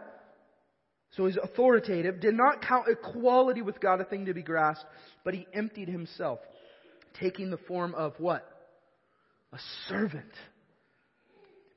so 1.16 1.26
he's 1.26 1.36
authoritative, 1.40 2.20
did 2.20 2.34
not 2.34 2.62
count 2.62 2.88
equality 2.88 3.62
with 3.62 3.80
God 3.80 4.00
a 4.00 4.04
thing 4.04 4.26
to 4.26 4.34
be 4.34 4.42
grasped, 4.42 4.86
but 5.22 5.34
he 5.34 5.46
emptied 5.52 5.88
himself, 5.88 6.40
taking 7.20 7.50
the 7.50 7.56
form 7.56 7.94
of 7.94 8.14
what? 8.18 8.48
A 9.52 9.58
servant. 9.88 10.32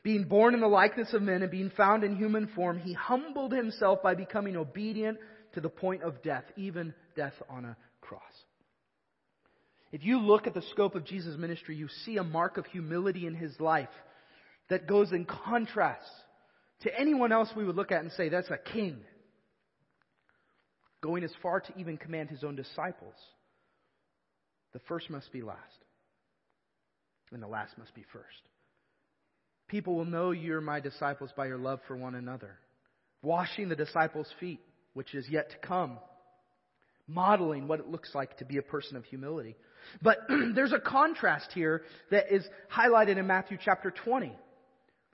Being 0.02 0.24
born 0.24 0.56
in 0.56 0.60
the 0.60 0.68
likeness 0.68 1.14
of 1.14 1.22
men 1.22 1.44
and 1.44 1.52
being 1.52 1.72
found 1.76 2.04
in 2.04 2.16
human 2.16 2.48
form, 2.56 2.80
he 2.80 2.94
humbled 2.94 3.52
himself 3.52 4.02
by 4.02 4.16
becoming 4.16 4.56
obedient 4.56 5.20
to 5.54 5.62
the 5.62 5.70
point 5.70 6.02
of 6.02 6.24
death, 6.24 6.46
even 6.56 6.94
death 7.16 7.34
on 7.50 7.66
a 7.66 7.78
cross. 8.02 8.22
If 9.92 10.04
you 10.04 10.20
look 10.20 10.48
at 10.48 10.54
the 10.54 10.64
scope 10.72 10.96
of 10.96 11.06
Jesus' 11.06 11.38
ministry, 11.38 11.76
you 11.76 11.88
see 12.06 12.18
a 12.18 12.24
mark 12.24 12.58
of 12.58 12.66
humility 12.66 13.28
in 13.28 13.36
his 13.36 13.58
life 13.60 13.90
that 14.70 14.88
goes 14.88 15.12
in 15.12 15.26
contrast 15.26 16.10
to 16.82 17.00
anyone 17.00 17.32
else 17.32 17.50
we 17.56 17.66
would 17.66 17.76
look 17.76 17.92
at 17.92 18.02
and 18.02 18.12
say, 18.14 18.30
that's 18.30 18.50
a 18.50 18.58
king 18.58 18.98
going 21.08 21.24
as 21.24 21.32
far 21.42 21.62
to 21.62 21.74
even 21.78 21.96
command 21.96 22.30
his 22.30 22.44
own 22.44 22.58
disciples 22.58 23.16
the 24.74 24.80
first 24.88 25.10
must 25.10 25.32
be 25.32 25.42
last, 25.42 25.86
and 27.32 27.42
the 27.42 27.48
last 27.48 27.78
must 27.78 27.96
be 27.96 28.04
first. 28.12 28.26
People 29.70 29.96
will 29.96 30.06
know 30.06 30.32
you're 30.32 30.62
my 30.62 30.80
disciples 30.80 31.32
by 31.36 31.48
your 31.48 31.58
love 31.58 31.80
for 31.88 31.96
one 31.96 32.14
another, 32.14 32.60
washing 33.22 33.70
the 33.70 33.76
disciples' 33.76 34.32
feet, 34.40 34.60
which 34.94 35.16
is 35.16 35.26
yet 35.30 35.50
to 35.50 35.58
come, 35.66 35.98
modeling 37.08 37.68
what 37.68 37.80
it 37.80 37.88
looks 37.88 38.14
like 38.14 38.38
to 38.38 38.46
be 38.46 38.58
a 38.58 38.62
person 38.62 38.98
of 38.98 39.06
humility. 39.06 39.56
But 40.02 40.18
there's 40.54 40.74
a 40.74 40.80
contrast 40.80 41.52
here 41.54 41.84
that 42.12 42.32
is 42.32 42.46
highlighted 42.72 43.18
in 43.18 43.26
Matthew 43.26 43.58
chapter 43.64 43.90
20. 43.90 44.32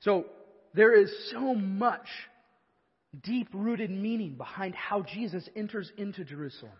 So 0.00 0.26
there 0.74 0.94
is 0.94 1.10
so 1.32 1.54
much 1.54 2.06
deep 3.22 3.48
rooted 3.52 3.90
meaning 3.90 4.34
behind 4.36 4.74
how 4.74 5.02
Jesus 5.02 5.48
enters 5.56 5.90
into 5.96 6.24
Jerusalem. 6.24 6.72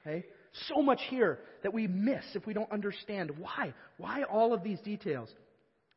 Okay? 0.00 0.24
So 0.68 0.82
much 0.82 1.00
here 1.08 1.38
that 1.62 1.72
we 1.72 1.86
miss 1.86 2.24
if 2.34 2.46
we 2.46 2.54
don't 2.54 2.70
understand 2.70 3.32
why. 3.38 3.74
Why 3.96 4.22
all 4.24 4.52
of 4.52 4.62
these 4.62 4.80
details? 4.80 5.28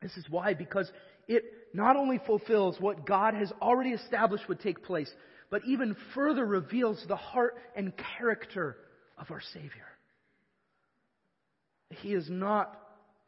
This 0.02 0.16
is 0.18 0.26
why, 0.30 0.54
because 0.54 0.92
it 1.28 1.44
not 1.74 1.96
only 1.96 2.20
fulfills 2.26 2.80
what 2.80 3.06
God 3.06 3.34
has 3.34 3.52
already 3.62 3.92
established 3.92 4.48
would 4.48 4.60
take 4.60 4.84
place, 4.84 5.12
but 5.50 5.62
even 5.66 5.96
further 6.14 6.46
reveals 6.46 7.04
the 7.08 7.16
heart 7.16 7.56
and 7.76 7.94
character 8.18 8.78
of 9.18 9.32
our 9.32 9.42
Savior. 9.54 9.88
He 11.90 12.14
is 12.14 12.30
not 12.30 12.78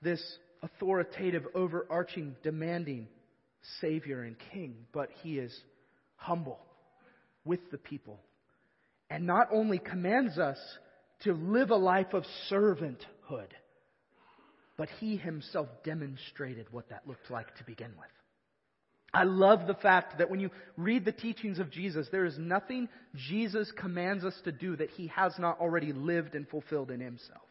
this 0.01 0.21
authoritative, 0.63 1.45
overarching, 1.53 2.35
demanding 2.43 3.07
Savior 3.81 4.23
and 4.23 4.35
King, 4.51 4.75
but 4.93 5.09
he 5.23 5.37
is 5.37 5.55
humble 6.15 6.59
with 7.45 7.59
the 7.71 7.77
people. 7.77 8.19
And 9.09 9.25
not 9.25 9.49
only 9.51 9.79
commands 9.79 10.37
us 10.37 10.57
to 11.21 11.33
live 11.33 11.71
a 11.71 11.75
life 11.75 12.13
of 12.13 12.23
servanthood, 12.51 13.51
but 14.77 14.89
he 14.99 15.17
himself 15.17 15.67
demonstrated 15.83 16.67
what 16.71 16.89
that 16.89 17.07
looked 17.07 17.31
like 17.31 17.55
to 17.57 17.63
begin 17.63 17.91
with. 17.97 18.09
I 19.13 19.23
love 19.23 19.65
the 19.65 19.73
fact 19.73 20.17
that 20.17 20.29
when 20.29 20.39
you 20.39 20.51
read 20.75 21.05
the 21.05 21.13
teachings 21.13 21.59
of 21.59 21.71
Jesus, 21.71 22.07
there 22.11 22.25
is 22.25 22.37
nothing 22.37 22.89
Jesus 23.29 23.71
commands 23.79 24.23
us 24.25 24.35
to 24.43 24.51
do 24.51 24.75
that 24.75 24.91
he 24.91 25.07
has 25.07 25.33
not 25.39 25.59
already 25.59 25.93
lived 25.93 26.35
and 26.35 26.47
fulfilled 26.47 26.91
in 26.91 26.99
himself. 26.99 27.41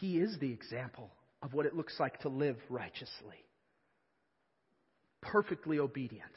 He 0.00 0.18
is 0.18 0.36
the 0.40 0.50
example 0.52 1.10
of 1.44 1.52
what 1.52 1.66
it 1.66 1.76
looks 1.76 1.94
like 2.00 2.18
to 2.20 2.28
live 2.28 2.56
righteously. 2.70 3.44
Perfectly 5.20 5.78
obedient, 5.78 6.32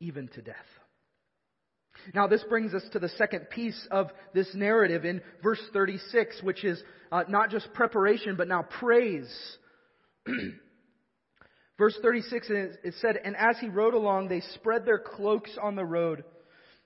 even 0.00 0.28
to 0.28 0.42
death. 0.42 0.56
Now, 2.14 2.26
this 2.26 2.44
brings 2.48 2.74
us 2.74 2.82
to 2.92 2.98
the 2.98 3.08
second 3.10 3.48
piece 3.50 3.86
of 3.90 4.08
this 4.34 4.48
narrative 4.54 5.04
in 5.04 5.22
verse 5.42 5.60
36, 5.72 6.42
which 6.42 6.64
is 6.64 6.82
uh, 7.10 7.24
not 7.28 7.50
just 7.50 7.72
preparation, 7.72 8.36
but 8.36 8.48
now 8.48 8.62
praise. 8.62 9.32
verse 11.78 11.96
36, 12.02 12.46
it 12.50 12.94
said, 13.00 13.16
And 13.24 13.36
as 13.36 13.56
he 13.60 13.68
rode 13.68 13.94
along, 13.94 14.28
they 14.28 14.42
spread 14.54 14.84
their 14.84 14.98
cloaks 14.98 15.50
on 15.62 15.76
the 15.76 15.84
road. 15.84 16.24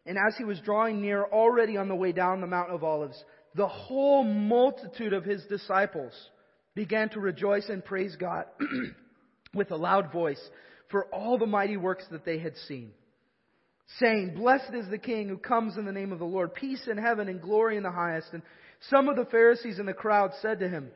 And 0.05 0.19
as 0.19 0.35
he 0.37 0.45
was 0.45 0.61
drawing 0.61 1.01
near, 1.01 1.25
already 1.25 1.77
on 1.77 1.89
the 1.89 1.95
way 1.95 2.13
down 2.13 2.41
the 2.41 2.47
Mount 2.47 2.71
of 2.71 2.85
Olives, 2.85 3.23
the 3.55 3.69
whole 3.69 4.25
multitude 4.25 5.13
of 5.13 5.25
his 5.25 5.45
disciples 5.45 6.13
began 6.75 7.09
to 7.11 7.21
rejoice 7.21 7.69
and 7.69 7.85
praise 7.85 8.17
God 8.17 8.47
with 9.55 9.71
a 9.71 9.77
loud 9.77 10.13
voice 10.13 10.41
for 10.91 11.07
all 11.07 11.39
the 11.39 11.47
mighty 11.47 11.77
works 11.77 12.05
that 12.11 12.25
they 12.25 12.39
had 12.39 12.57
seen 12.69 12.93
saying, 13.99 14.35
Blessed 14.35 14.75
is 14.75 14.89
the 14.89 14.99
King 14.99 15.29
who 15.29 15.37
comes 15.37 15.77
in 15.77 15.85
the 15.85 15.93
name 15.93 16.13
of 16.13 16.19
the 16.19 16.25
Lord, 16.25 16.55
peace 16.55 16.87
in 16.91 16.97
heaven 16.97 17.29
and 17.29 17.41
glory 17.41 17.77
in 17.77 17.83
the 17.83 17.91
highest. 17.91 18.29
And 18.33 18.43
some 18.91 19.09
of 19.09 19.17
the 19.17 19.25
Pharisees 19.27 19.79
in 19.79 19.87
the 19.87 19.93
crowd 19.93 20.33
said 20.41 20.61
to 20.61 20.69
him, 20.69 20.91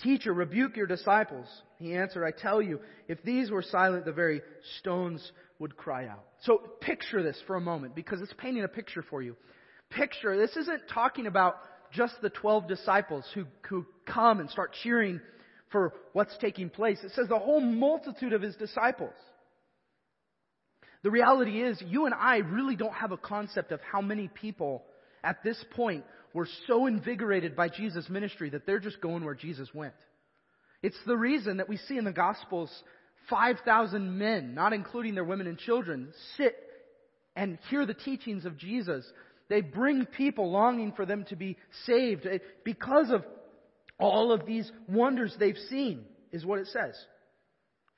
Teacher, 0.00 0.32
rebuke 0.32 0.76
your 0.76 0.86
disciples. 0.86 1.46
He 1.78 1.94
answered, 1.94 2.24
I 2.24 2.30
tell 2.30 2.62
you, 2.62 2.80
if 3.06 3.22
these 3.22 3.50
were 3.50 3.62
silent, 3.62 4.06
the 4.06 4.12
very 4.12 4.40
stones 4.78 5.32
would 5.58 5.76
cry 5.76 6.06
out. 6.06 6.24
So 6.44 6.58
picture 6.80 7.22
this 7.22 7.40
for 7.46 7.56
a 7.56 7.60
moment 7.60 7.94
because 7.94 8.22
it's 8.22 8.32
painting 8.38 8.64
a 8.64 8.68
picture 8.68 9.04
for 9.10 9.20
you. 9.20 9.36
Picture, 9.90 10.38
this 10.38 10.56
isn't 10.56 10.88
talking 10.88 11.26
about 11.26 11.56
just 11.92 12.14
the 12.22 12.30
12 12.30 12.68
disciples 12.68 13.24
who, 13.34 13.46
who 13.68 13.86
come 14.06 14.40
and 14.40 14.50
start 14.50 14.74
cheering 14.82 15.20
for 15.70 15.92
what's 16.12 16.36
taking 16.38 16.70
place. 16.70 16.98
It 17.02 17.12
says 17.12 17.28
the 17.28 17.38
whole 17.38 17.60
multitude 17.60 18.32
of 18.32 18.42
his 18.42 18.56
disciples. 18.56 19.14
The 21.02 21.10
reality 21.10 21.62
is, 21.62 21.82
you 21.86 22.06
and 22.06 22.14
I 22.14 22.38
really 22.38 22.76
don't 22.76 22.92
have 22.92 23.12
a 23.12 23.16
concept 23.16 23.72
of 23.72 23.80
how 23.80 24.00
many 24.00 24.28
people 24.28 24.84
at 25.24 25.42
this 25.42 25.62
point 25.74 26.04
were 26.34 26.48
so 26.66 26.86
invigorated 26.86 27.56
by 27.56 27.68
Jesus' 27.68 28.08
ministry 28.08 28.50
that 28.50 28.66
they're 28.66 28.80
just 28.80 29.00
going 29.00 29.24
where 29.24 29.34
Jesus 29.34 29.72
went. 29.72 29.94
It's 30.82 30.98
the 31.06 31.16
reason 31.16 31.58
that 31.58 31.68
we 31.68 31.76
see 31.76 31.96
in 31.96 32.04
the 32.04 32.12
Gospels 32.12 32.70
5,000 33.28 34.18
men, 34.18 34.54
not 34.54 34.72
including 34.72 35.14
their 35.14 35.24
women 35.24 35.46
and 35.46 35.58
children, 35.58 36.12
sit 36.36 36.56
and 37.36 37.58
hear 37.68 37.86
the 37.86 37.94
teachings 37.94 38.44
of 38.44 38.58
Jesus. 38.58 39.04
They 39.50 39.60
bring 39.60 40.06
people 40.06 40.52
longing 40.52 40.92
for 40.92 41.04
them 41.04 41.26
to 41.28 41.36
be 41.36 41.58
saved 41.84 42.24
eh, 42.24 42.38
because 42.64 43.10
of 43.10 43.24
all 43.98 44.32
of 44.32 44.46
these 44.46 44.70
wonders 44.88 45.34
they've 45.38 45.58
seen, 45.68 46.04
is 46.32 46.46
what 46.46 46.60
it 46.60 46.68
says. 46.68 46.94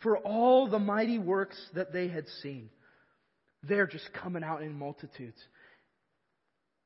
For 0.01 0.17
all 0.17 0.67
the 0.67 0.79
mighty 0.81 1.19
works 1.19 1.57
that 1.75 1.93
they 1.93 2.09
had 2.09 2.25
seen. 2.43 2.71
They're 3.63 3.87
just 3.87 4.09
coming 4.15 4.43
out 4.43 4.63
in 4.63 4.77
multitudes. 4.77 5.39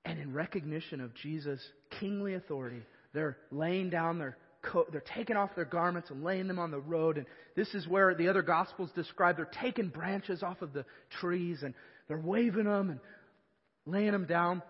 And 0.05 0.19
in 0.19 0.35
recognition 0.35 1.01
of 1.01 1.15
Jesus' 1.15 1.61
kingly 2.01 2.35
authority, 2.35 2.83
they're 3.15 3.39
laying 3.53 3.89
down 3.89 4.19
their 4.19 4.37
coat, 4.63 4.89
they're 4.91 5.03
taking 5.15 5.37
off 5.37 5.55
their 5.55 5.65
garments 5.65 6.11
and 6.11 6.25
laying 6.25 6.49
them 6.49 6.59
on 6.59 6.73
the 6.73 6.81
road. 6.81 7.19
And 7.19 7.27
this 7.55 7.73
is 7.73 7.87
where 7.87 8.17
the 8.17 8.29
other 8.29 8.43
gospels 8.43 8.91
describe 8.97 9.37
they're 9.37 9.49
taking 9.63 9.89
branches 9.89 10.43
off 10.43 10.61
of 10.61 10.73
the 10.73 10.85
trees 11.21 11.63
and 11.63 11.73
they're 12.09 12.19
waving 12.19 12.65
them 12.65 12.91
and 12.91 13.01
laying 13.87 14.13
them 14.13 14.27
down. 14.27 14.63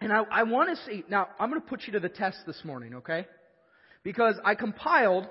And 0.00 0.12
I, 0.12 0.22
I 0.30 0.42
want 0.44 0.76
to 0.76 0.84
see, 0.84 1.04
now 1.08 1.28
I'm 1.38 1.48
going 1.50 1.60
to 1.60 1.66
put 1.66 1.82
you 1.86 1.92
to 1.94 2.00
the 2.00 2.08
test 2.08 2.38
this 2.46 2.60
morning, 2.64 2.96
okay? 2.96 3.26
Because 4.02 4.34
I 4.44 4.54
compiled 4.54 5.26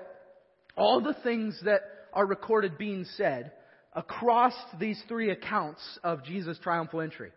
all 0.76 1.00
the 1.00 1.14
things 1.22 1.58
that 1.64 1.80
are 2.12 2.26
recorded 2.26 2.78
being 2.78 3.04
said 3.16 3.52
across 3.92 4.54
these 4.78 5.02
three 5.08 5.30
accounts 5.30 5.80
of 6.04 6.24
Jesus' 6.24 6.58
triumphal 6.62 7.00
entry. 7.00 7.30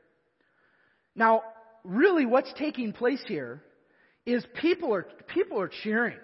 Now, 1.16 1.42
really 1.84 2.26
what's 2.26 2.52
taking 2.58 2.94
place 2.94 3.22
here 3.28 3.62
is 4.26 4.46
people 4.62 4.94
are, 4.94 5.08
people 5.34 5.60
are 5.60 5.70
cheering. 5.84 6.18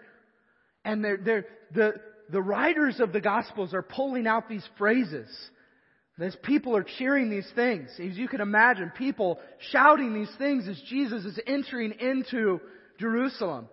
And 0.85 1.03
they're, 1.03 1.17
they're, 1.17 1.45
the, 1.73 1.93
the 2.29 2.41
writers 2.41 2.99
of 2.99 3.13
the 3.13 3.21
Gospels 3.21 3.73
are 3.73 3.81
pulling 3.81 4.27
out 4.27 4.47
these 4.47 4.67
phrases. 4.77 5.27
As 6.19 6.35
people 6.43 6.75
are 6.75 6.85
cheering 6.97 7.29
these 7.29 7.49
things. 7.53 7.89
As 7.99 8.17
you 8.17 8.27
can 8.27 8.41
imagine, 8.41 8.91
people 8.97 9.39
shouting 9.71 10.13
these 10.13 10.31
things 10.37 10.67
as 10.67 10.81
Jesus 10.89 11.25
is 11.25 11.39
entering 11.45 11.93
into 11.99 12.59
Jerusalem 12.99 13.69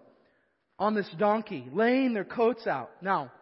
on 0.78 0.94
this 0.94 1.08
donkey, 1.18 1.66
laying 1.72 2.12
their 2.12 2.24
coats 2.24 2.66
out. 2.66 2.90
Now, 3.00 3.32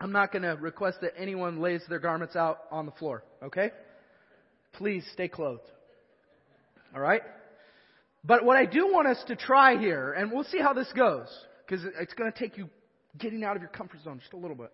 I'm 0.00 0.12
not 0.12 0.32
going 0.32 0.42
to 0.42 0.50
request 0.50 0.98
that 1.00 1.12
anyone 1.16 1.60
lays 1.60 1.82
their 1.88 1.98
garments 1.98 2.36
out 2.36 2.58
on 2.70 2.86
the 2.86 2.92
floor, 2.92 3.24
okay? 3.42 3.70
Please 4.74 5.04
stay 5.12 5.28
clothed. 5.28 5.62
All 6.94 7.00
right? 7.00 7.22
But 8.24 8.44
what 8.44 8.56
I 8.56 8.66
do 8.66 8.92
want 8.92 9.08
us 9.08 9.22
to 9.28 9.36
try 9.36 9.78
here, 9.78 10.12
and 10.12 10.30
we'll 10.30 10.44
see 10.44 10.58
how 10.60 10.74
this 10.74 10.92
goes, 10.94 11.28
because 11.66 11.86
it's 11.98 12.14
going 12.14 12.30
to 12.30 12.38
take 12.38 12.58
you 12.58 12.68
getting 13.18 13.44
out 13.44 13.56
of 13.56 13.62
your 13.62 13.70
comfort 13.70 14.00
zone 14.04 14.18
just 14.18 14.32
a 14.34 14.36
little 14.36 14.56
bit, 14.56 14.72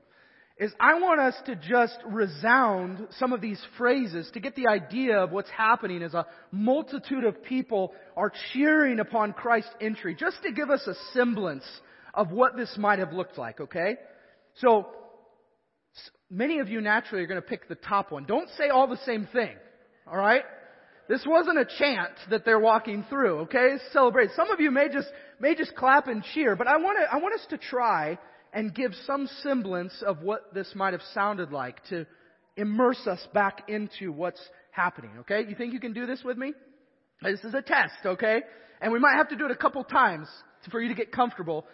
is 0.59 0.73
I 0.81 0.95
want 0.95 1.21
us 1.21 1.35
to 1.47 1.55
just 1.55 1.99
resound 2.07 3.07
some 3.19 3.33
of 3.33 3.41
these 3.41 3.61
phrases 3.77 4.29
to 4.35 4.41
get 4.41 4.57
the 4.57 4.69
idea 4.69 5.19
of 5.19 5.31
what's 5.31 5.51
happening 5.51 6.03
as 6.03 6.15
a 6.15 6.27
multitude 6.51 7.25
of 7.25 7.43
people 7.45 7.93
are 8.17 8.33
cheering 8.53 8.99
upon 8.99 9.33
Christ's 9.33 9.71
entry, 9.81 10.15
just 10.15 10.43
to 10.43 10.53
give 10.53 10.71
us 10.71 10.85
a 10.87 10.95
semblance 11.13 11.65
of 12.13 12.33
what 12.33 12.57
this 12.57 12.75
might 12.77 12.99
have 12.99 13.13
looked 13.13 13.39
like, 13.39 13.61
okay? 13.61 13.97
So, 14.57 14.89
Many 16.31 16.59
of 16.59 16.69
you 16.69 16.81
naturally 16.81 17.25
are 17.25 17.27
going 17.27 17.41
to 17.41 17.47
pick 17.47 17.69
the 17.69 17.75
top 17.75 18.13
one. 18.13 18.25
Don't 18.25 18.51
say 18.59 18.69
all 18.69 18.87
the 18.87 18.99
same 19.07 19.27
thing. 19.33 19.57
All 20.07 20.17
right? 20.17 20.43
This 21.09 21.25
wasn't 21.27 21.59
a 21.59 21.65
chant 21.79 22.13
that 22.29 22.45
they're 22.45 22.59
walking 22.59 23.05
through, 23.09 23.41
okay? 23.41 23.77
Celebrate. 23.93 24.31
Some 24.37 24.51
of 24.51 24.61
you 24.61 24.71
may 24.71 24.89
just, 24.91 25.09
may 25.41 25.55
just 25.55 25.75
clap 25.75 26.07
and 26.07 26.23
cheer, 26.35 26.55
but 26.55 26.67
I 26.67 26.77
want 26.77 26.99
to, 26.99 27.11
I 27.11 27.17
want 27.19 27.35
us 27.35 27.47
to 27.49 27.57
try 27.57 28.19
and 28.59 28.75
give 28.75 28.91
some 29.07 29.29
semblance 29.45 30.03
of 30.05 30.21
what 30.21 30.53
this 30.53 30.69
might 30.75 30.93
have 30.93 31.03
sounded 31.15 31.53
like 31.53 31.77
to 31.91 32.05
immerse 32.57 33.07
us 33.07 33.25
back 33.33 33.63
into 33.69 34.11
what's 34.11 34.41
happening, 34.73 35.13
okay? 35.21 35.49
You 35.49 35.55
think 35.55 35.73
you 35.73 35.79
can 35.79 35.93
do 35.93 36.07
this 36.07 36.25
with 36.25 36.37
me? 36.37 36.53
This 37.23 37.39
is 37.45 37.55
a 37.55 37.63
test, 37.63 37.95
okay? 38.05 38.41
And 38.81 38.93
we 38.93 38.99
might 38.99 39.15
have 39.17 39.29
to 39.29 39.37
do 39.37 39.45
it 39.45 39.53
a 39.53 39.57
couple 39.57 39.85
times 39.85 40.27
for 40.73 40.81
you 40.81 40.89
to 40.89 40.95
get 40.97 41.13
comfortable. 41.13 41.67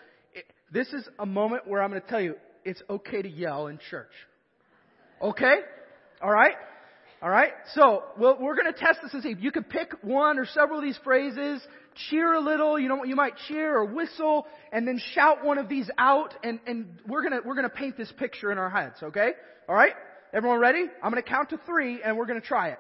This 0.75 0.88
is 0.88 1.09
a 1.18 1.25
moment 1.25 1.66
where 1.66 1.83
I'm 1.83 1.88
going 1.88 2.03
to 2.03 2.07
tell 2.07 2.20
you 2.20 2.35
it's 2.66 2.83
okay 2.90 3.23
to 3.23 3.31
yell 3.31 3.68
in 3.68 3.79
church, 3.90 4.12
Okay? 5.23 5.61
Alright? 7.25 7.53
Alright? 7.53 7.53
So, 7.75 8.05
we're 8.19 8.55
gonna 8.55 8.73
test 8.73 8.99
this 9.03 9.15
and 9.15 9.23
see. 9.23 9.31
If 9.31 9.41
you 9.41 9.51
could 9.51 9.69
pick 9.71 9.93
one 10.03 10.39
or 10.39 10.45
several 10.45 10.79
of 10.79 10.85
these 10.85 10.99
phrases, 11.03 11.67
cheer 12.11 12.35
a 12.35 12.41
little, 12.41 12.79
you 12.79 12.89
know, 12.89 13.03
you 13.05 13.17
might 13.17 13.33
cheer 13.49 13.75
or 13.77 13.87
whistle, 13.87 14.47
and 14.73 14.87
then 14.87 15.01
shout 15.15 15.43
one 15.43 15.57
of 15.57 15.69
these 15.69 15.89
out, 15.97 16.35
and, 16.43 16.61
and 16.67 16.99
we're 17.09 17.23
gonna, 17.23 17.41
we're 17.45 17.55
gonna 17.55 17.71
paint 17.71 17.97
this 17.97 18.13
picture 18.19 18.53
in 18.53 18.59
our 18.59 18.69
heads, 18.69 18.97
okay? 19.03 19.31
Alright? 19.69 19.95
Everyone 20.35 20.61
ready? 20.61 20.85
I'm 21.03 21.11
gonna 21.11 21.23
count 21.23 21.49
to 21.51 21.61
three, 21.65 22.03
and 22.03 22.19
we're 22.19 22.27
gonna 22.27 22.43
try 22.43 22.69
it. 22.69 22.79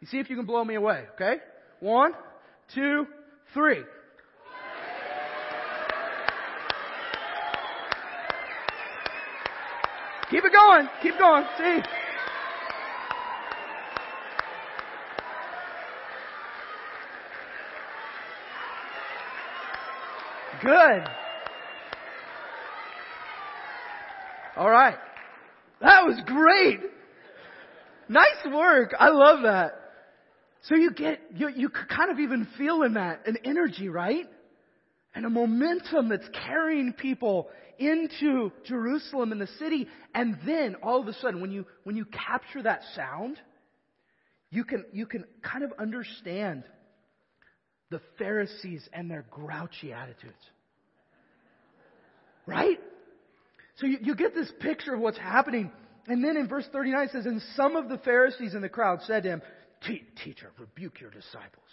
You 0.00 0.06
see 0.08 0.18
if 0.18 0.28
you 0.28 0.36
can 0.36 0.44
blow 0.44 0.62
me 0.62 0.74
away, 0.74 1.04
okay? 1.14 1.36
One, 1.80 2.12
two, 2.74 3.06
three. 3.54 3.82
Keep 10.30 10.44
it 10.44 10.52
going. 10.52 10.88
Keep 11.02 11.18
going. 11.18 11.44
See. 11.56 11.80
Good. 20.62 21.04
All 24.56 24.70
right. 24.70 24.96
That 25.80 26.04
was 26.04 26.20
great. 26.26 26.80
Nice 28.08 28.52
work. 28.52 28.94
I 28.98 29.10
love 29.10 29.42
that. 29.44 29.72
So 30.62 30.74
you 30.74 30.90
get, 30.90 31.20
you, 31.36 31.48
you 31.54 31.68
could 31.68 31.88
kind 31.88 32.10
of 32.10 32.18
even 32.18 32.48
feel 32.58 32.82
in 32.82 32.94
that 32.94 33.26
an 33.26 33.38
energy, 33.44 33.88
right? 33.88 34.26
And 35.14 35.24
a 35.24 35.30
momentum 35.30 36.08
that's 36.08 36.28
carrying 36.46 36.92
people 36.92 37.48
into 37.78 38.50
Jerusalem 38.64 39.30
and 39.30 39.40
the 39.40 39.48
city. 39.58 39.86
And 40.14 40.38
then 40.44 40.76
all 40.82 41.00
of 41.00 41.06
a 41.06 41.12
sudden, 41.14 41.40
when 41.40 41.52
you, 41.52 41.64
when 41.84 41.96
you 41.96 42.04
capture 42.04 42.62
that 42.62 42.82
sound, 42.96 43.38
you 44.50 44.64
can, 44.64 44.84
you 44.92 45.06
can 45.06 45.24
kind 45.42 45.62
of 45.62 45.72
understand 45.78 46.64
the 47.90 48.00
Pharisees 48.18 48.88
and 48.92 49.10
their 49.10 49.24
grouchy 49.30 49.92
attitudes. 49.92 50.34
Right? 52.46 52.78
So 53.76 53.86
you, 53.86 53.98
you 54.02 54.14
get 54.14 54.34
this 54.34 54.50
picture 54.60 54.94
of 54.94 55.00
what's 55.00 55.18
happening. 55.18 55.70
And 56.06 56.24
then 56.24 56.36
in 56.36 56.48
verse 56.48 56.66
39 56.72 57.04
it 57.04 57.10
says, 57.12 57.26
And 57.26 57.42
some 57.54 57.76
of 57.76 57.88
the 57.88 57.98
Pharisees 57.98 58.54
in 58.54 58.62
the 58.62 58.68
crowd 58.68 59.00
said 59.06 59.22
to 59.24 59.28
him, 59.28 59.42
Teacher, 60.24 60.50
rebuke 60.58 61.00
your 61.00 61.10
disciples. 61.10 61.64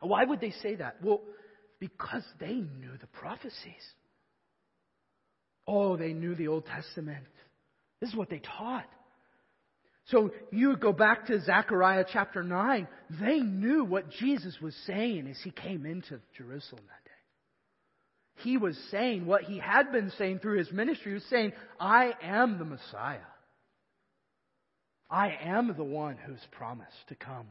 Why 0.00 0.24
would 0.24 0.40
they 0.40 0.52
say 0.62 0.76
that? 0.76 0.96
Well, 1.02 1.20
because 1.80 2.22
they 2.40 2.54
knew 2.54 2.96
the 3.00 3.06
prophecies. 3.06 3.52
Oh, 5.66 5.96
they 5.96 6.12
knew 6.12 6.34
the 6.34 6.48
Old 6.48 6.66
Testament. 6.66 7.24
This 8.00 8.10
is 8.10 8.16
what 8.16 8.30
they 8.30 8.40
taught. 8.58 8.86
So 10.08 10.32
you 10.52 10.76
go 10.76 10.92
back 10.92 11.26
to 11.26 11.40
Zechariah 11.40 12.04
chapter 12.12 12.42
9. 12.42 12.86
They 13.20 13.40
knew 13.40 13.84
what 13.84 14.10
Jesus 14.10 14.56
was 14.60 14.74
saying 14.86 15.26
as 15.28 15.38
he 15.42 15.50
came 15.50 15.86
into 15.86 16.20
Jerusalem 16.36 16.82
that 16.86 17.04
day. 17.04 18.42
He 18.42 18.58
was 18.58 18.76
saying 18.90 19.24
what 19.24 19.44
he 19.44 19.58
had 19.58 19.92
been 19.92 20.12
saying 20.18 20.40
through 20.40 20.58
his 20.58 20.70
ministry. 20.72 21.12
He 21.12 21.14
was 21.14 21.24
saying, 21.30 21.52
I 21.80 22.12
am 22.22 22.58
the 22.58 22.64
Messiah. 22.66 23.18
I 25.08 25.38
am 25.42 25.74
the 25.74 25.84
one 25.84 26.16
who's 26.16 26.44
promised 26.50 26.90
to 27.08 27.14
come 27.14 27.46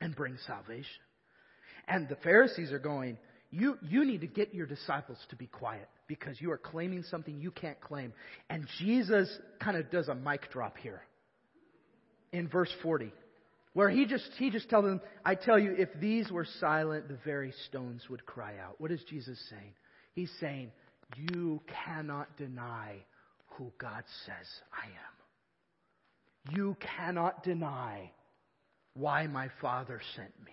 and 0.00 0.16
bring 0.16 0.36
salvation. 0.46 1.02
And 1.86 2.08
the 2.08 2.16
Pharisees 2.16 2.72
are 2.72 2.78
going, 2.78 3.18
you, 3.50 3.78
you 3.82 4.04
need 4.04 4.22
to 4.22 4.26
get 4.26 4.54
your 4.54 4.66
disciples 4.66 5.18
to 5.30 5.36
be 5.36 5.46
quiet 5.46 5.88
because 6.08 6.40
you 6.40 6.50
are 6.50 6.58
claiming 6.58 7.04
something 7.04 7.38
you 7.38 7.52
can't 7.52 7.80
claim. 7.80 8.12
And 8.50 8.66
Jesus 8.80 9.28
kind 9.60 9.76
of 9.76 9.90
does 9.90 10.08
a 10.08 10.14
mic 10.14 10.50
drop 10.50 10.76
here 10.78 11.02
in 12.34 12.48
verse 12.48 12.70
40, 12.82 13.12
where 13.72 13.88
he 13.88 14.06
just, 14.06 14.28
he 14.38 14.50
just 14.50 14.68
tells 14.68 14.84
them, 14.84 15.00
I 15.24 15.34
tell 15.34 15.58
you, 15.58 15.74
if 15.76 15.88
these 16.00 16.30
were 16.30 16.46
silent, 16.60 17.08
the 17.08 17.18
very 17.24 17.52
stones 17.68 18.02
would 18.10 18.26
cry 18.26 18.54
out. 18.58 18.74
What 18.78 18.90
is 18.90 19.02
Jesus 19.08 19.38
saying? 19.50 19.74
He's 20.14 20.30
saying, 20.40 20.72
You 21.16 21.62
cannot 21.84 22.36
deny 22.36 23.04
who 23.50 23.72
God 23.78 24.02
says 24.26 24.46
I 24.72 24.86
am. 24.86 26.56
You 26.56 26.76
cannot 26.96 27.42
deny 27.42 28.10
why 28.94 29.26
my 29.26 29.48
Father 29.60 30.00
sent 30.16 30.32
me. 30.44 30.52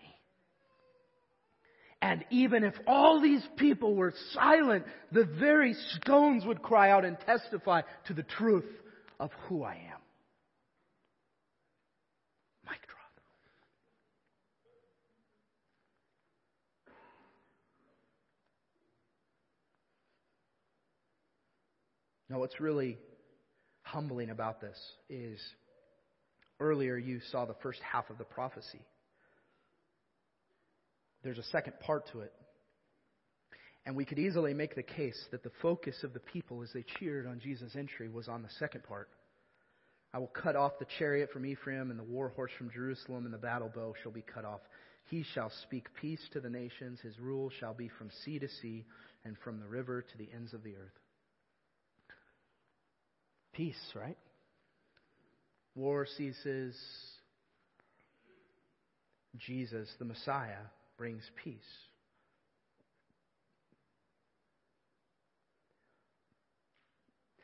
And 2.02 2.26
even 2.32 2.64
if 2.64 2.74
all 2.88 3.22
these 3.22 3.46
people 3.58 3.96
were 3.96 4.14
silent, 4.34 4.86
the 5.12 5.26
very 5.40 5.76
stones 6.00 6.46
would 6.46 6.62
cry 6.64 6.90
out 6.90 7.06
and 7.06 7.18
testify 7.26 7.82
to 8.08 8.14
the 8.14 8.24
truth 8.24 8.66
of 9.20 9.30
who 9.48 9.64
I 9.64 9.74
am. 9.74 10.02
Mic 12.66 12.80
drop. 12.88 13.12
Now, 22.32 22.40
what's 22.40 22.60
really 22.60 22.98
humbling 23.84 24.30
about 24.30 24.62
this 24.62 24.78
is 25.10 25.40
earlier 26.60 26.98
you 26.98 27.20
saw 27.32 27.46
the 27.46 27.56
first 27.62 27.80
half 27.82 28.10
of 28.10 28.18
the 28.18 28.24
prophecy 28.24 28.80
there's 31.24 31.38
a 31.38 31.44
second 31.44 31.74
part 31.80 32.10
to 32.12 32.22
it. 32.22 32.34
And 33.86 33.96
we 33.96 34.06
could 34.06 34.20
easily 34.20 34.54
make 34.54 34.76
the 34.76 34.84
case 34.84 35.18
that 35.32 35.44
the 35.44 35.52
focus 35.62 35.96
of 36.04 36.14
the 36.14 36.20
people 36.20 36.62
as 36.62 36.70
they 36.74 36.86
cheered 37.00 37.26
on 37.26 37.40
Jesus' 37.40 37.76
entry 37.76 38.10
was 38.10 38.28
on 38.28 38.44
the 38.44 38.50
second 38.60 38.84
part. 38.84 39.10
I 40.14 40.20
will 40.20 40.28
cut 40.28 40.56
off 40.56 40.74
the 40.78 40.86
chariot 41.00 41.30
from 41.32 41.46
Ephraim 41.46 41.90
and 41.90 42.00
the 42.00 42.04
war 42.04 42.30
horse 42.36 42.52
from 42.58 42.70
Jerusalem, 42.70 43.26
and 43.26 43.34
the 43.34 43.40
battle 43.40 43.72
bow 43.74 43.94
shall 44.04 44.12
be 44.12 44.24
cut 44.24 44.46
off. 44.46 44.60
He 45.10 45.24
shall 45.34 45.52
speak 45.64 45.88
peace 46.00 46.22
to 46.34 46.40
the 46.40 46.50
nations. 46.50 47.00
His 47.02 47.18
rule 47.20 47.50
shall 47.60 47.74
be 47.74 47.90
from 47.98 48.10
sea 48.24 48.40
to 48.40 48.48
sea 48.62 48.86
and 49.24 49.36
from 49.44 49.60
the 49.60 49.68
river 49.68 50.02
to 50.02 50.18
the 50.18 50.30
ends 50.34 50.54
of 50.54 50.64
the 50.64 50.76
earth. 50.76 51.01
Peace, 53.54 53.82
right? 53.96 54.18
War 55.76 56.06
ceases. 56.18 56.76
Jesus, 59.38 59.90
the 59.98 60.06
Messiah, 60.06 60.66
brings 60.98 61.24
peace. 61.44 61.58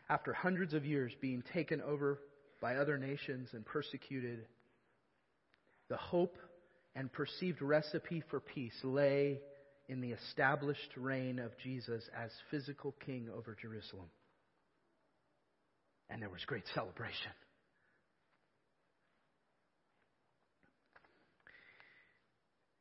After 0.10 0.32
hundreds 0.34 0.74
of 0.74 0.86
years 0.86 1.12
being 1.20 1.44
taken 1.54 1.82
over 1.82 2.20
by 2.62 2.76
other 2.76 2.98
nations 2.98 3.50
and 3.54 3.66
persecuted, 3.66 4.46
the 5.90 5.98
hope 5.98 6.38
and 6.96 7.12
perceived 7.12 7.62
recipe 7.62 8.24
for 8.30 8.40
peace 8.40 8.78
lay 8.84 9.40
in 9.90 10.02
the 10.02 10.12
established 10.12 10.92
reign 10.98 11.40
of 11.40 11.52
Jesus 11.64 12.04
as 12.18 12.32
physical 12.50 12.94
king 13.06 13.30
over 13.36 13.56
Jerusalem. 13.62 14.08
And 16.10 16.22
there 16.22 16.30
was 16.30 16.44
great 16.46 16.64
celebration. 16.74 17.32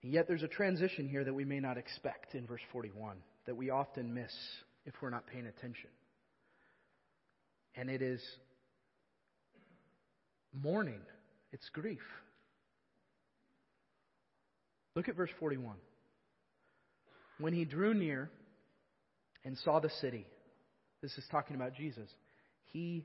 And 0.02 0.12
Yet 0.12 0.28
there's 0.28 0.44
a 0.44 0.48
transition 0.48 1.08
here 1.08 1.24
that 1.24 1.34
we 1.34 1.44
may 1.44 1.58
not 1.58 1.78
expect 1.78 2.34
in 2.36 2.46
verse 2.46 2.60
41 2.72 3.16
that 3.46 3.56
we 3.56 3.70
often 3.70 4.14
miss 4.14 4.32
if 4.84 4.94
we're 5.02 5.10
not 5.10 5.26
paying 5.26 5.46
attention. 5.46 5.90
And 7.74 7.90
it 7.90 8.02
is 8.02 8.22
mourning, 10.52 11.00
it's 11.52 11.68
grief. 11.70 11.98
Look 14.94 15.08
at 15.08 15.16
verse 15.16 15.30
41. 15.40 15.74
When 17.38 17.52
he 17.52 17.64
drew 17.64 17.92
near 17.92 18.30
and 19.44 19.58
saw 19.58 19.80
the 19.80 19.90
city, 20.00 20.26
this 21.02 21.12
is 21.18 21.24
talking 21.30 21.56
about 21.56 21.74
Jesus, 21.74 22.08
he 22.72 23.04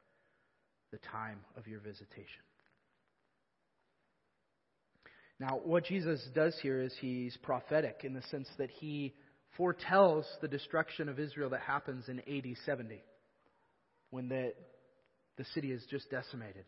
the 0.91 0.99
time 1.11 1.39
of 1.57 1.67
your 1.67 1.79
visitation. 1.79 2.43
Now, 5.39 5.59
what 5.63 5.85
Jesus 5.85 6.21
does 6.35 6.55
here 6.61 6.79
is 6.81 6.93
he's 7.01 7.35
prophetic 7.37 8.01
in 8.03 8.13
the 8.13 8.21
sense 8.29 8.47
that 8.59 8.69
he 8.69 9.15
foretells 9.57 10.25
the 10.41 10.47
destruction 10.47 11.09
of 11.09 11.19
Israel 11.19 11.49
that 11.49 11.61
happens 11.61 12.07
in 12.09 12.19
AD 12.19 12.45
70 12.65 13.01
when 14.11 14.29
the, 14.29 14.53
the 15.37 15.45
city 15.55 15.71
is 15.71 15.83
just 15.89 16.11
decimated. 16.11 16.65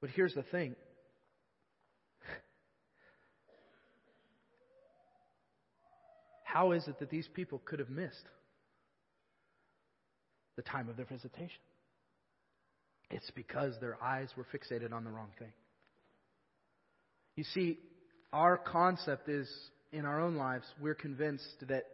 But 0.00 0.08
here's 0.10 0.32
the 0.32 0.44
thing. 0.44 0.74
How 6.44 6.72
is 6.72 6.88
it 6.88 6.98
that 7.00 7.10
these 7.10 7.28
people 7.34 7.60
could 7.66 7.80
have 7.80 7.90
missed 7.90 8.24
the 10.62 10.70
time 10.70 10.88
of 10.90 10.96
their 10.96 11.06
visitation? 11.06 11.60
It's 13.10 13.30
because 13.34 13.74
their 13.80 13.96
eyes 14.02 14.28
were 14.36 14.46
fixated 14.54 14.92
on 14.92 15.04
the 15.04 15.10
wrong 15.10 15.30
thing. 15.38 15.52
You 17.34 17.44
see, 17.54 17.78
our 18.32 18.58
concept 18.58 19.28
is 19.28 19.48
in 19.92 20.04
our 20.04 20.20
own 20.20 20.36
lives, 20.36 20.64
we're 20.80 20.94
convinced 20.94 21.66
that 21.68 21.84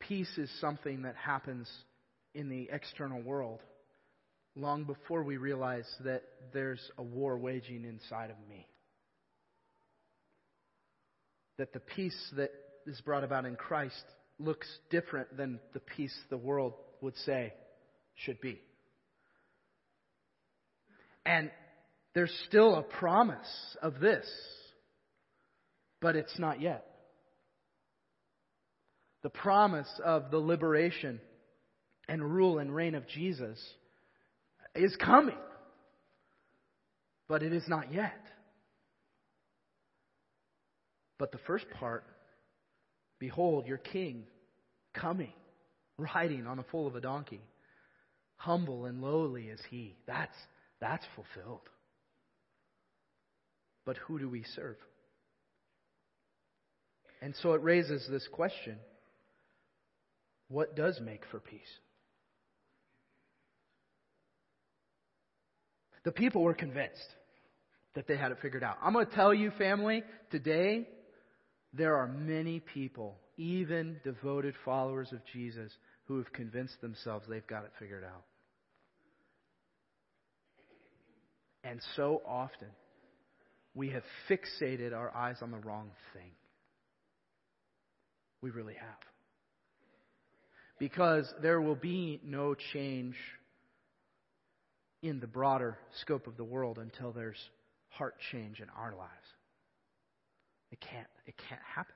peace 0.00 0.32
is 0.38 0.50
something 0.60 1.02
that 1.02 1.14
happens 1.14 1.68
in 2.34 2.48
the 2.48 2.68
external 2.72 3.20
world 3.20 3.60
long 4.56 4.84
before 4.84 5.22
we 5.22 5.36
realize 5.36 5.86
that 6.04 6.22
there's 6.52 6.80
a 6.98 7.02
war 7.02 7.36
waging 7.38 7.84
inside 7.84 8.30
of 8.30 8.36
me. 8.48 8.66
That 11.58 11.72
the 11.72 11.80
peace 11.80 12.32
that 12.36 12.50
is 12.86 13.00
brought 13.02 13.24
about 13.24 13.44
in 13.44 13.56
Christ 13.56 14.04
looks 14.42 14.66
different 14.90 15.36
than 15.36 15.60
the 15.72 15.80
peace 15.80 16.16
the 16.30 16.36
world 16.36 16.74
would 17.00 17.16
say 17.24 17.52
should 18.14 18.40
be. 18.40 18.60
And 21.24 21.50
there's 22.14 22.32
still 22.48 22.76
a 22.76 22.82
promise 22.82 23.76
of 23.82 24.00
this, 24.00 24.26
but 26.00 26.16
it's 26.16 26.38
not 26.38 26.60
yet. 26.60 26.86
The 29.22 29.30
promise 29.30 29.88
of 30.04 30.30
the 30.30 30.38
liberation 30.38 31.20
and 32.08 32.22
rule 32.22 32.58
and 32.58 32.74
reign 32.74 32.94
of 32.94 33.06
Jesus 33.06 33.58
is 34.74 34.94
coming, 34.96 35.38
but 37.28 37.42
it 37.42 37.52
is 37.52 37.62
not 37.68 37.92
yet. 37.92 38.18
But 41.18 41.30
the 41.30 41.38
first 41.46 41.66
part, 41.78 42.04
behold, 43.22 43.68
your 43.68 43.78
king 43.78 44.24
coming, 44.94 45.32
riding 45.96 46.44
on 46.48 46.58
a 46.58 46.64
foal 46.64 46.88
of 46.88 46.96
a 46.96 47.00
donkey, 47.00 47.40
humble 48.34 48.84
and 48.86 49.00
lowly 49.00 49.44
is 49.44 49.60
he. 49.70 49.94
That's 50.08 50.34
that's 50.80 51.04
fulfilled. 51.14 51.60
But 53.86 53.96
who 53.98 54.18
do 54.18 54.28
we 54.28 54.42
serve? 54.56 54.74
And 57.20 57.32
so 57.42 57.52
it 57.52 57.62
raises 57.62 58.08
this 58.10 58.26
question 58.32 58.76
what 60.48 60.74
does 60.74 61.00
make 61.00 61.22
for 61.30 61.38
peace? 61.38 61.60
The 66.04 66.10
people 66.10 66.42
were 66.42 66.54
convinced 66.54 66.98
that 67.94 68.08
they 68.08 68.16
had 68.16 68.32
it 68.32 68.38
figured 68.42 68.64
out. 68.64 68.78
I'm 68.82 68.92
going 68.92 69.06
to 69.06 69.14
tell 69.14 69.32
you, 69.32 69.52
family, 69.52 70.02
today 70.32 70.88
there 71.72 71.96
are 71.96 72.06
many 72.06 72.60
people, 72.60 73.16
even 73.36 73.96
devoted 74.04 74.54
followers 74.64 75.12
of 75.12 75.20
Jesus, 75.32 75.72
who 76.06 76.18
have 76.18 76.32
convinced 76.32 76.80
themselves 76.80 77.24
they've 77.28 77.46
got 77.46 77.64
it 77.64 77.70
figured 77.78 78.04
out. 78.04 78.24
And 81.64 81.80
so 81.96 82.20
often, 82.26 82.68
we 83.74 83.90
have 83.90 84.02
fixated 84.28 84.92
our 84.92 85.14
eyes 85.14 85.36
on 85.40 85.50
the 85.50 85.58
wrong 85.58 85.90
thing. 86.12 86.30
We 88.42 88.50
really 88.50 88.74
have. 88.74 88.98
Because 90.78 91.32
there 91.40 91.60
will 91.60 91.76
be 91.76 92.20
no 92.24 92.54
change 92.72 93.14
in 95.02 95.20
the 95.20 95.26
broader 95.26 95.78
scope 96.00 96.26
of 96.26 96.36
the 96.36 96.44
world 96.44 96.78
until 96.78 97.12
there's 97.12 97.38
heart 97.88 98.16
change 98.32 98.60
in 98.60 98.68
our 98.76 98.94
lives. 98.94 99.10
It 100.72 100.80
can't, 100.80 101.06
it 101.26 101.34
can't 101.48 101.60
happen. 101.62 101.94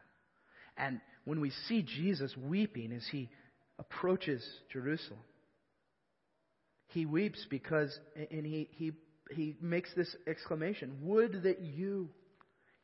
And 0.76 1.00
when 1.24 1.40
we 1.40 1.50
see 1.66 1.82
Jesus 1.82 2.36
weeping 2.36 2.92
as 2.92 3.04
he 3.10 3.30
approaches 3.78 4.46
Jerusalem, 4.70 5.20
he 6.88 7.06
weeps 7.06 7.44
because, 7.50 7.98
and 8.30 8.44
he, 8.46 8.68
he, 8.72 8.92
he 9.30 9.56
makes 9.60 9.90
this 9.96 10.14
exclamation 10.26 10.98
Would 11.02 11.42
that 11.42 11.60
you, 11.60 12.10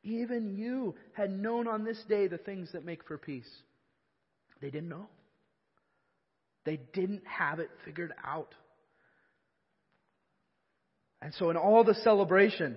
even 0.02 0.56
you, 0.56 0.94
had 1.12 1.30
known 1.30 1.68
on 1.68 1.84
this 1.84 2.02
day 2.08 2.26
the 2.26 2.38
things 2.38 2.70
that 2.72 2.84
make 2.84 3.04
for 3.04 3.18
peace. 3.18 3.48
They 4.60 4.70
didn't 4.70 4.88
know. 4.88 5.06
They 6.64 6.80
didn't 6.92 7.22
have 7.26 7.58
it 7.58 7.70
figured 7.84 8.12
out. 8.24 8.54
And 11.20 11.32
so, 11.34 11.50
in 11.50 11.56
all 11.56 11.84
the 11.84 11.94
celebration, 11.94 12.76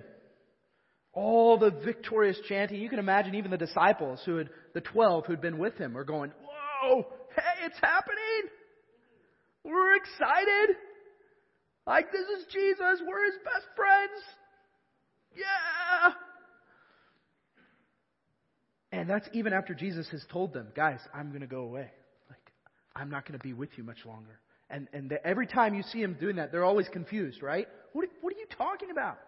all 1.16 1.58
the 1.58 1.70
victorious 1.70 2.38
chanting, 2.46 2.80
you 2.80 2.90
can 2.90 2.98
imagine 2.98 3.34
even 3.34 3.50
the 3.50 3.56
disciples 3.56 4.20
who 4.24 4.36
had, 4.36 4.50
the 4.74 4.82
12 4.82 5.24
who'd 5.24 5.40
been 5.40 5.58
with 5.58 5.76
him, 5.78 5.96
are 5.96 6.04
going, 6.04 6.30
Whoa, 6.42 7.06
hey, 7.34 7.64
it's 7.64 7.78
happening! 7.80 8.50
We're 9.64 9.96
excited! 9.96 10.76
Like, 11.86 12.12
this 12.12 12.20
is 12.20 12.44
Jesus, 12.52 13.00
we're 13.04 13.24
his 13.24 13.34
best 13.42 13.66
friends! 13.74 14.22
Yeah! 15.34 16.12
And 18.92 19.08
that's 19.08 19.28
even 19.32 19.54
after 19.54 19.74
Jesus 19.74 20.06
has 20.10 20.22
told 20.30 20.52
them, 20.52 20.68
guys, 20.76 21.00
I'm 21.14 21.30
going 21.30 21.40
to 21.40 21.46
go 21.46 21.60
away. 21.60 21.90
Like, 22.28 22.52
I'm 22.94 23.10
not 23.10 23.26
going 23.26 23.38
to 23.38 23.42
be 23.42 23.54
with 23.54 23.70
you 23.76 23.84
much 23.84 24.04
longer. 24.04 24.38
And, 24.68 24.86
and 24.92 25.08
the, 25.08 25.26
every 25.26 25.46
time 25.46 25.74
you 25.74 25.82
see 25.82 26.02
him 26.02 26.16
doing 26.20 26.36
that, 26.36 26.52
they're 26.52 26.64
always 26.64 26.88
confused, 26.88 27.42
right? 27.42 27.68
What, 27.94 28.08
what 28.20 28.34
are 28.34 28.38
you 28.38 28.46
talking 28.56 28.90
about? 28.90 29.18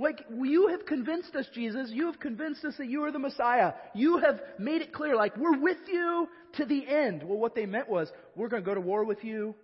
Like, 0.00 0.24
you 0.34 0.68
have 0.68 0.86
convinced 0.86 1.36
us, 1.36 1.44
Jesus. 1.52 1.90
You 1.92 2.06
have 2.06 2.18
convinced 2.18 2.64
us 2.64 2.72
that 2.78 2.88
you 2.88 3.04
are 3.04 3.12
the 3.12 3.18
Messiah. 3.18 3.74
You 3.94 4.16
have 4.16 4.40
made 4.58 4.80
it 4.80 4.94
clear, 4.94 5.14
like, 5.14 5.36
we're 5.36 5.60
with 5.60 5.76
you 5.86 6.26
to 6.56 6.64
the 6.64 6.88
end. 6.88 7.22
Well, 7.22 7.36
what 7.36 7.54
they 7.54 7.66
meant 7.66 7.86
was, 7.86 8.10
we're 8.34 8.48
going 8.48 8.62
to 8.62 8.66
go 8.66 8.74
to 8.74 8.80
war 8.80 9.04
with 9.04 9.22
you. 9.22 9.54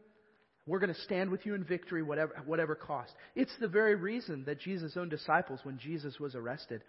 We're 0.67 0.79
going 0.79 0.93
to 0.93 1.01
stand 1.01 1.31
with 1.31 1.47
you 1.47 1.55
in 1.55 1.65
victory, 1.65 2.03
whatever, 2.03 2.37
whatever 2.45 2.75
cost. 2.75 3.15
It's 3.35 3.53
the 3.61 3.69
very 3.69 3.95
reason 3.95 4.45
that 4.45 4.61
Jesus' 4.61 4.95
own 4.99 5.09
disciples, 5.09 5.61
when 5.63 5.79
Jesus 5.79 6.21
was 6.21 6.35
arrested, 6.35 6.85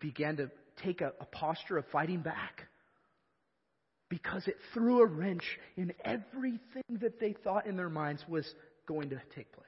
began 0.00 0.38
to 0.38 0.50
take 0.82 1.02
a, 1.02 1.12
a 1.20 1.26
posture 1.26 1.76
of 1.76 1.84
fighting 1.92 2.20
back 2.20 2.68
because 4.08 4.48
it 4.48 4.56
threw 4.72 5.02
a 5.02 5.06
wrench 5.06 5.44
in 5.76 5.92
everything 6.06 6.84
that 7.02 7.20
they 7.20 7.34
thought 7.44 7.66
in 7.66 7.76
their 7.76 7.90
minds 7.90 8.24
was 8.26 8.46
going 8.86 9.10
to 9.10 9.20
take 9.36 9.52
place. 9.52 9.67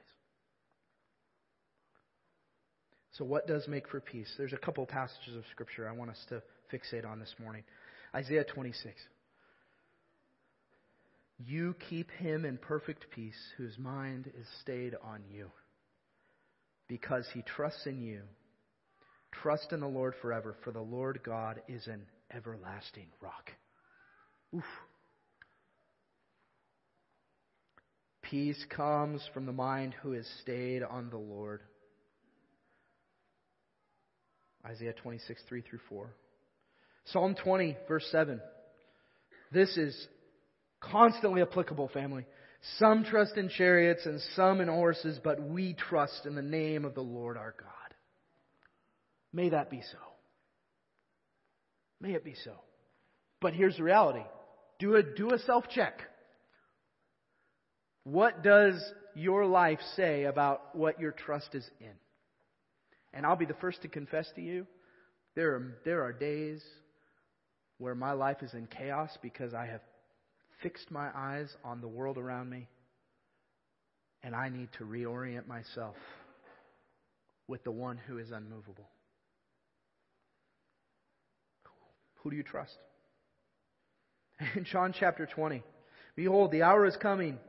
So, 3.17 3.25
what 3.25 3.47
does 3.47 3.67
make 3.67 3.87
for 3.89 3.99
peace? 3.99 4.33
There's 4.37 4.53
a 4.53 4.57
couple 4.57 4.85
passages 4.85 5.35
of 5.35 5.43
Scripture 5.51 5.87
I 5.87 5.91
want 5.91 6.11
us 6.11 6.25
to 6.29 6.41
fixate 6.71 7.05
on 7.05 7.19
this 7.19 7.33
morning. 7.41 7.63
Isaiah 8.15 8.45
26. 8.45 8.95
You 11.45 11.75
keep 11.89 12.11
him 12.11 12.45
in 12.45 12.57
perfect 12.57 13.07
peace 13.13 13.39
whose 13.57 13.77
mind 13.77 14.31
is 14.39 14.47
stayed 14.61 14.95
on 15.03 15.21
you 15.29 15.49
because 16.87 17.25
he 17.33 17.41
trusts 17.41 17.85
in 17.85 18.01
you. 18.01 18.21
Trust 19.31 19.71
in 19.71 19.79
the 19.79 19.87
Lord 19.87 20.13
forever, 20.21 20.55
for 20.63 20.71
the 20.71 20.81
Lord 20.81 21.21
God 21.25 21.61
is 21.67 21.87
an 21.87 22.05
everlasting 22.33 23.07
rock. 23.21 23.49
Oof. 24.55 24.63
Peace 28.21 28.63
comes 28.69 29.21
from 29.33 29.45
the 29.45 29.51
mind 29.51 29.95
who 30.01 30.13
is 30.13 30.29
stayed 30.41 30.83
on 30.83 31.09
the 31.09 31.17
Lord. 31.17 31.61
Isaiah 34.65 34.93
26, 34.93 35.41
3 35.47 35.61
through 35.61 35.79
4. 35.89 36.13
Psalm 37.05 37.35
20, 37.35 37.77
verse 37.87 38.07
7. 38.11 38.39
This 39.51 39.75
is 39.77 40.07
constantly 40.79 41.41
applicable, 41.41 41.89
family. 41.89 42.25
Some 42.77 43.03
trust 43.03 43.37
in 43.37 43.49
chariots 43.49 44.05
and 44.05 44.21
some 44.35 44.61
in 44.61 44.67
horses, 44.67 45.19
but 45.23 45.41
we 45.41 45.73
trust 45.73 46.25
in 46.25 46.35
the 46.35 46.41
name 46.41 46.85
of 46.85 46.93
the 46.93 47.01
Lord 47.01 47.37
our 47.37 47.55
God. 47.59 47.95
May 49.33 49.49
that 49.49 49.69
be 49.69 49.81
so. 49.81 49.97
May 51.99 52.13
it 52.13 52.23
be 52.23 52.35
so. 52.43 52.53
But 53.39 53.53
here's 53.53 53.77
the 53.77 53.83
reality 53.83 54.23
do 54.79 54.95
a, 54.95 55.03
do 55.03 55.33
a 55.33 55.39
self 55.39 55.65
check. 55.69 56.01
What 58.03 58.43
does 58.43 58.81
your 59.15 59.45
life 59.45 59.79
say 59.95 60.23
about 60.23 60.75
what 60.75 60.99
your 60.99 61.11
trust 61.11 61.53
is 61.53 61.67
in? 61.79 61.93
And 63.13 63.25
I'll 63.25 63.35
be 63.35 63.45
the 63.45 63.53
first 63.55 63.81
to 63.81 63.87
confess 63.87 64.29
to 64.35 64.41
you 64.41 64.65
there 65.35 65.55
are, 65.55 65.77
there 65.85 66.03
are 66.03 66.13
days 66.13 66.61
where 67.77 67.95
my 67.95 68.11
life 68.11 68.37
is 68.41 68.53
in 68.53 68.67
chaos 68.67 69.09
because 69.21 69.53
I 69.53 69.65
have 69.65 69.81
fixed 70.61 70.91
my 70.91 71.09
eyes 71.15 71.49
on 71.63 71.81
the 71.81 71.87
world 71.87 72.17
around 72.17 72.49
me 72.49 72.67
and 74.23 74.35
I 74.35 74.49
need 74.49 74.69
to 74.77 74.83
reorient 74.83 75.47
myself 75.47 75.95
with 77.47 77.63
the 77.63 77.71
one 77.71 77.99
who 78.07 78.17
is 78.17 78.31
unmovable. 78.31 78.87
Who 82.21 82.29
do 82.29 82.35
you 82.35 82.43
trust? 82.43 82.77
In 84.55 84.65
John 84.65 84.93
chapter 84.97 85.25
20, 85.25 85.63
behold, 86.15 86.51
the 86.51 86.63
hour 86.63 86.85
is 86.85 86.95
coming. 86.97 87.39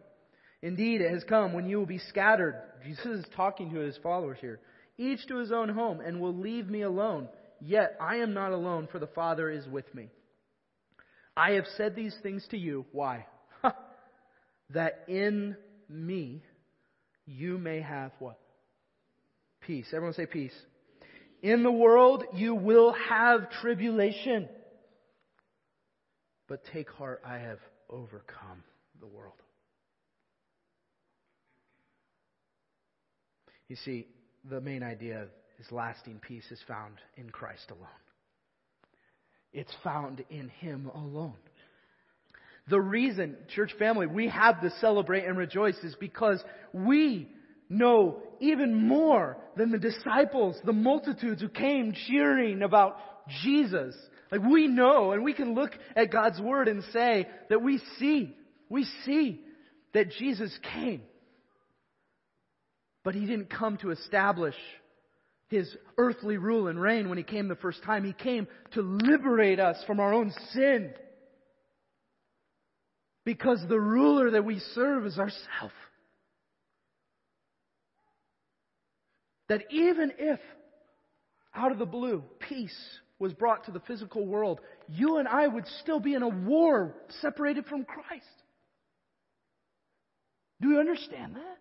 Indeed, 0.63 1.03
it 1.03 1.13
has 1.13 1.25
come 1.25 1.53
when 1.53 1.69
you 1.69 1.79
will 1.79 1.87
be 1.87 1.99
scattered. 1.99 2.55
Jesus 2.85 3.05
is 3.05 3.25
talking 3.37 3.71
to 3.75 3.81
his 3.81 3.99
followers 4.03 4.39
here. 4.41 4.61
Each 5.03 5.27
to 5.27 5.39
his 5.39 5.51
own 5.51 5.69
home, 5.69 6.01
and 6.01 6.21
will 6.21 6.37
leave 6.37 6.69
me 6.69 6.83
alone. 6.83 7.29
Yet 7.61 7.97
I 8.01 8.17
am 8.17 8.35
not 8.35 8.53
alone, 8.53 8.89
for 8.93 9.01
the 9.01 9.09
Father 9.09 9.51
is 9.51 9.67
with 9.67 9.93
me. 9.93 10.11
I 11.37 11.53
have 11.53 11.65
said 11.77 11.97
these 11.97 12.15
things 12.23 12.47
to 12.53 12.57
you. 12.57 12.87
Why? 12.93 13.27
that 14.71 15.05
in 15.09 15.57
me 15.89 16.45
you 17.27 17.59
may 17.59 17.81
have 17.81 18.13
what? 18.21 18.39
Peace. 19.61 19.87
Everyone 19.93 20.15
say 20.15 20.27
peace. 20.27 20.55
In 21.43 21.65
the 21.65 21.73
world 21.73 22.23
you 22.35 22.55
will 22.55 22.95
have 23.09 23.51
tribulation. 23.61 24.49
But 26.47 26.63
take 26.73 26.91
heart, 26.91 27.23
I 27.27 27.39
have 27.39 27.59
overcome 27.91 28.63
the 29.01 29.09
world. 29.09 29.35
You 33.69 33.77
see, 33.85 34.07
the 34.49 34.61
main 34.61 34.83
idea 34.83 35.27
is 35.59 35.71
lasting 35.71 36.21
peace 36.21 36.51
is 36.51 36.61
found 36.67 36.95
in 37.17 37.31
Christ 37.31 37.71
alone. 37.71 37.89
It's 39.53 39.75
found 39.85 40.25
in 40.31 40.49
Him 40.49 40.91
alone. 40.95 41.37
The 42.69 42.81
reason, 42.81 43.37
church 43.55 43.73
family, 43.79 44.07
we 44.07 44.29
have 44.29 44.61
to 44.61 44.71
celebrate 44.81 45.25
and 45.25 45.37
rejoice 45.37 45.77
is 45.83 45.97
because 45.99 46.43
we 46.73 47.29
know 47.69 48.23
even 48.41 48.75
more 48.75 49.37
than 49.57 49.71
the 49.71 49.79
disciples, 49.79 50.57
the 50.65 50.73
multitudes 50.73 51.41
who 51.41 51.49
came 51.49 51.93
cheering 52.09 52.63
about 52.63 52.99
Jesus 53.43 53.95
like 54.33 54.43
we 54.43 54.67
know 54.67 55.13
and 55.13 55.23
we 55.23 55.35
can 55.35 55.55
look 55.55 55.73
at 55.95 56.11
God's 56.11 56.41
Word 56.41 56.67
and 56.67 56.83
say 56.93 57.29
that 57.51 57.63
we 57.63 57.81
see, 57.99 58.35
we 58.71 58.85
see 59.05 59.45
that 59.93 60.11
Jesus 60.11 60.59
came. 60.73 61.03
But 63.05 63.15
He 63.15 63.27
didn't 63.27 63.51
come 63.51 63.77
to 63.79 63.91
establish 63.91 64.55
His 65.49 65.75
earthly 65.99 66.37
rule 66.37 66.69
and 66.69 66.81
reign 66.81 67.09
when 67.09 67.19
He 67.19 67.25
came 67.25 67.49
the 67.49 67.57
first 67.57 67.83
time. 67.83 68.05
He 68.05 68.13
came 68.13 68.47
to 68.73 68.83
liberate 68.83 69.61
us 69.61 69.83
from 69.87 70.01
our 70.01 70.13
own 70.13 70.33
sin. 70.53 70.93
Because 73.25 73.65
the 73.69 73.81
ruler 73.81 74.33
that 74.33 74.45
we 74.45 74.59
serve 74.75 75.07
is 75.07 75.19
ourself. 75.19 75.73
That 79.49 79.63
even 79.71 80.13
if 80.19 80.41
out 81.55 81.73
of 81.73 81.79
the 81.79 81.87
blue, 81.87 82.25
peace 82.49 82.77
was 83.19 83.33
brought 83.33 83.67
to 83.67 83.71
the 83.71 83.81
physical 83.81 84.27
world, 84.27 84.61
you 84.89 85.19
and 85.19 85.29
I 85.29 85.47
would 85.47 85.67
still 85.83 86.01
be 86.01 86.15
in 86.15 86.23
a 86.23 86.29
war 86.29 86.95
separated 87.21 87.67
from 87.67 87.85
Christ. 87.85 88.25
Do 90.61 90.71
you 90.71 90.81
understand 90.81 91.37
that? 91.37 91.59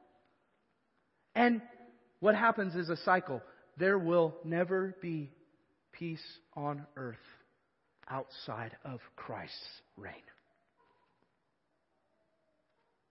And 1.35 1.61
what 2.19 2.35
happens 2.35 2.75
is 2.75 2.89
a 2.89 2.97
cycle. 2.97 3.41
There 3.77 3.97
will 3.97 4.35
never 4.43 4.95
be 5.01 5.31
peace 5.91 6.23
on 6.55 6.85
earth 6.95 7.15
outside 8.09 8.75
of 8.83 8.99
Christ's 9.15 9.55
reign. 9.95 10.13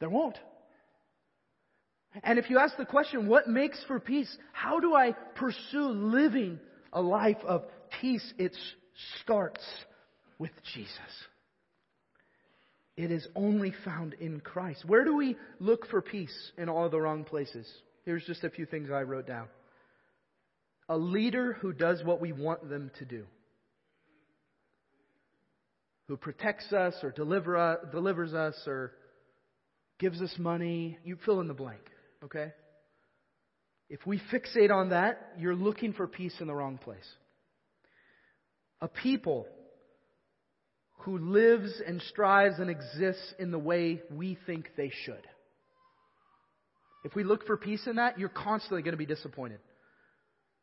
There 0.00 0.10
won't. 0.10 0.38
And 2.24 2.38
if 2.38 2.50
you 2.50 2.58
ask 2.58 2.76
the 2.76 2.84
question, 2.84 3.28
what 3.28 3.48
makes 3.48 3.82
for 3.86 4.00
peace? 4.00 4.34
How 4.52 4.80
do 4.80 4.94
I 4.94 5.12
pursue 5.36 5.90
living 5.90 6.58
a 6.92 7.00
life 7.00 7.38
of 7.44 7.64
peace? 8.00 8.34
It 8.38 8.56
starts 9.22 9.64
with 10.38 10.50
Jesus. 10.74 10.90
It 12.96 13.10
is 13.10 13.26
only 13.36 13.72
found 13.84 14.14
in 14.14 14.40
Christ. 14.40 14.84
Where 14.84 15.04
do 15.04 15.16
we 15.16 15.36
look 15.60 15.86
for 15.86 16.02
peace 16.02 16.52
in 16.58 16.68
all 16.68 16.90
the 16.90 17.00
wrong 17.00 17.24
places? 17.24 17.66
Here's 18.04 18.24
just 18.24 18.44
a 18.44 18.50
few 18.50 18.66
things 18.66 18.90
I 18.90 19.02
wrote 19.02 19.26
down. 19.26 19.48
A 20.88 20.96
leader 20.96 21.52
who 21.54 21.72
does 21.72 22.02
what 22.04 22.20
we 22.20 22.32
want 22.32 22.68
them 22.68 22.90
to 22.98 23.04
do. 23.04 23.26
Who 26.08 26.16
protects 26.16 26.72
us 26.72 26.94
or 27.02 27.12
deliver, 27.12 27.56
uh, 27.56 27.76
delivers 27.92 28.34
us 28.34 28.56
or 28.66 28.92
gives 30.00 30.20
us 30.20 30.34
money. 30.38 30.98
You 31.04 31.16
fill 31.24 31.40
in 31.40 31.46
the 31.46 31.54
blank, 31.54 31.82
okay? 32.24 32.52
If 33.88 34.04
we 34.06 34.20
fixate 34.32 34.72
on 34.72 34.90
that, 34.90 35.34
you're 35.38 35.54
looking 35.54 35.92
for 35.92 36.08
peace 36.08 36.34
in 36.40 36.46
the 36.46 36.54
wrong 36.54 36.78
place. 36.78 37.06
A 38.80 38.88
people 38.88 39.46
who 41.00 41.18
lives 41.18 41.80
and 41.86 42.00
strives 42.02 42.58
and 42.58 42.70
exists 42.70 43.34
in 43.38 43.50
the 43.50 43.58
way 43.58 44.02
we 44.10 44.38
think 44.46 44.70
they 44.76 44.92
should. 45.04 45.26
If 47.04 47.14
we 47.14 47.24
look 47.24 47.46
for 47.46 47.56
peace 47.56 47.86
in 47.86 47.96
that, 47.96 48.18
you're 48.18 48.28
constantly 48.28 48.82
going 48.82 48.92
to 48.92 48.98
be 48.98 49.06
disappointed. 49.06 49.60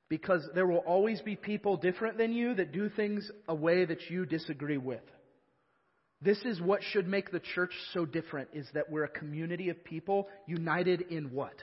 Because 0.10 0.48
there 0.56 0.68
will 0.68 0.78
always 0.78 1.22
be 1.22 1.36
people 1.36 1.78
different 1.78 2.18
than 2.18 2.32
you 2.32 2.56
that 2.56 2.72
do 2.72 2.90
things 2.90 3.30
a 3.48 3.56
way 3.56 3.86
that 3.86 4.10
you 4.10 4.26
disagree 4.26 4.78
with. 4.78 5.02
This 6.22 6.40
is 6.46 6.62
what 6.62 6.82
should 6.82 7.08
make 7.08 7.32
the 7.32 7.42
church 7.56 7.74
so 7.94 8.06
different 8.06 8.50
is 8.54 8.68
that 8.74 8.90
we're 8.90 9.04
a 9.04 9.10
community 9.10 9.70
of 9.70 9.84
people 9.84 10.28
united 10.48 11.02
in 11.02 11.32
what? 11.32 11.54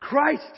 Christ. 0.00 0.52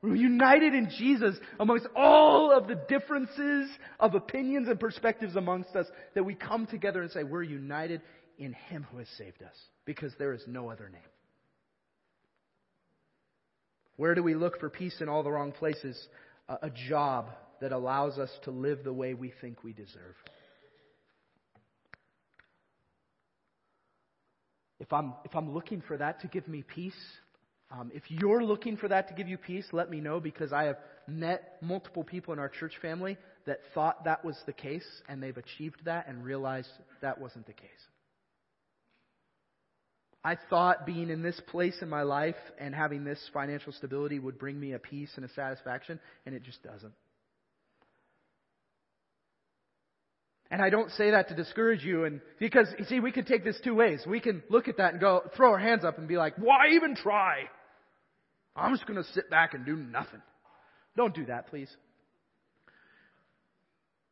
We're 0.00 0.16
united 0.16 0.74
in 0.74 0.90
Jesus 0.98 1.36
amongst 1.60 1.86
all 1.94 2.56
of 2.56 2.68
the 2.68 2.80
differences 2.88 3.70
of 4.00 4.14
opinions 4.14 4.68
and 4.68 4.80
perspectives 4.80 5.36
amongst 5.36 5.76
us 5.76 5.86
that 6.14 6.24
we 6.24 6.34
come 6.34 6.66
together 6.66 7.02
and 7.02 7.10
say 7.10 7.22
we're 7.22 7.42
united 7.42 8.00
in 8.38 8.52
Him 8.52 8.86
who 8.90 8.98
has 8.98 9.08
saved 9.18 9.42
us 9.42 9.54
because 9.84 10.12
there 10.18 10.32
is 10.32 10.42
no 10.46 10.70
other 10.70 10.88
name. 10.88 11.02
Where 14.02 14.16
do 14.16 14.22
we 14.24 14.34
look 14.34 14.58
for 14.58 14.68
peace 14.68 14.96
in 15.00 15.08
all 15.08 15.22
the 15.22 15.30
wrong 15.30 15.52
places? 15.52 16.08
A, 16.48 16.68
job 16.88 17.30
that 17.60 17.70
allows 17.70 18.18
us 18.18 18.30
to 18.42 18.50
live 18.50 18.82
the 18.82 18.92
way 18.92 19.14
we 19.14 19.32
think 19.40 19.62
we 19.62 19.72
deserve. 19.72 20.16
If 24.80 24.92
I'm, 24.92 25.14
if 25.24 25.36
I'm 25.36 25.54
looking 25.54 25.82
for 25.82 25.96
that 25.98 26.20
to 26.22 26.26
give 26.26 26.48
me 26.48 26.64
peace, 26.64 26.98
um, 27.70 27.92
if 27.94 28.02
you're 28.08 28.42
looking 28.42 28.76
for 28.76 28.88
that 28.88 29.06
to 29.06 29.14
give 29.14 29.28
you 29.28 29.38
peace, 29.38 29.66
let 29.70 29.88
me 29.88 30.00
know 30.00 30.18
because 30.18 30.52
I 30.52 30.64
have 30.64 30.78
met 31.06 31.58
multiple 31.60 32.02
people 32.02 32.32
in 32.32 32.40
our 32.40 32.48
church 32.48 32.72
family 32.82 33.16
that 33.46 33.60
thought 33.72 34.02
that 34.02 34.24
was 34.24 34.36
the 34.46 34.52
case 34.52 35.02
and 35.08 35.22
they've 35.22 35.36
achieved 35.36 35.80
that 35.84 36.08
and 36.08 36.24
realized 36.24 36.70
that 37.02 37.20
wasn't 37.20 37.46
the 37.46 37.52
case. 37.52 37.70
I 40.24 40.36
thought 40.50 40.86
being 40.86 41.10
in 41.10 41.22
this 41.22 41.40
place 41.48 41.76
in 41.82 41.88
my 41.88 42.02
life 42.02 42.36
and 42.58 42.74
having 42.74 43.04
this 43.04 43.18
financial 43.34 43.72
stability 43.72 44.18
would 44.18 44.38
bring 44.38 44.58
me 44.58 44.72
a 44.72 44.78
peace 44.78 45.10
and 45.16 45.24
a 45.24 45.28
satisfaction, 45.30 45.98
and 46.26 46.34
it 46.34 46.44
just 46.44 46.62
doesn't. 46.62 46.92
And 50.50 50.60
I 50.60 50.68
don't 50.68 50.90
say 50.92 51.12
that 51.12 51.28
to 51.28 51.34
discourage 51.34 51.82
you 51.82 52.04
and 52.04 52.20
because 52.38 52.68
you 52.78 52.84
see 52.84 53.00
we 53.00 53.10
can 53.10 53.24
take 53.24 53.42
this 53.42 53.58
two 53.64 53.74
ways. 53.74 54.04
We 54.06 54.20
can 54.20 54.42
look 54.50 54.68
at 54.68 54.76
that 54.76 54.92
and 54.92 55.00
go 55.00 55.22
throw 55.34 55.50
our 55.50 55.58
hands 55.58 55.82
up 55.82 55.96
and 55.96 56.06
be 56.06 56.18
like, 56.18 56.36
"Why 56.36 56.68
even 56.74 56.94
try? 56.94 57.48
I'm 58.54 58.74
just 58.74 58.86
going 58.86 59.02
to 59.02 59.12
sit 59.12 59.30
back 59.30 59.54
and 59.54 59.64
do 59.64 59.74
nothing." 59.76 60.20
Don't 60.94 61.14
do 61.14 61.24
that, 61.24 61.46
please. 61.46 61.74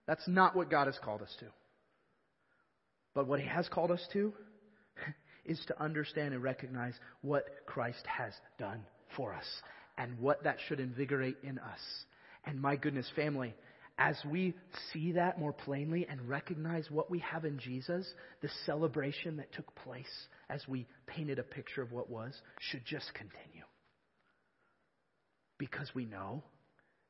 That's 0.07 0.27
not 0.27 0.57
what 0.57 0.71
God 0.71 0.87
has 0.87 0.99
called 0.99 1.21
us 1.21 1.37
to. 1.41 1.47
But 3.15 3.27
what 3.27 3.39
he 3.39 3.47
has 3.47 3.69
called 3.69 3.91
us 3.91 4.05
to 4.15 4.33
is 5.45 5.61
to 5.67 5.83
understand 5.83 6.35
and 6.35 6.43
recognize 6.43 6.95
what 7.23 7.45
Christ 7.67 8.05
has 8.07 8.33
done 8.59 8.85
for 9.17 9.33
us 9.33 9.47
and 9.99 10.19
what 10.19 10.45
that 10.45 10.57
should 10.67 10.81
invigorate 10.81 11.37
in 11.43 11.59
us. 11.59 11.81
And 12.45 12.61
my 12.61 12.77
goodness, 12.77 13.11
family, 13.15 13.55
as 13.99 14.17
we 14.25 14.55
see 14.93 15.13
that 15.13 15.39
more 15.39 15.53
plainly 15.53 16.07
and 16.09 16.27
recognize 16.27 16.91
what 16.91 17.11
we 17.11 17.19
have 17.19 17.45
in 17.45 17.59
Jesus, 17.59 18.07
the 18.41 18.49
celebration 18.65 19.37
that 19.37 19.53
took 19.53 19.75
place 19.75 20.07
as 20.49 20.67
we 20.67 20.87
painted 21.07 21.39
a 21.39 21.43
picture 21.43 21.83
of 21.83 21.93
what 21.93 22.09
was 22.09 22.35
should 22.61 22.85
just 22.87 23.13
continue. 23.13 23.65
Because 25.59 25.91
we 25.95 26.07
know 26.07 26.43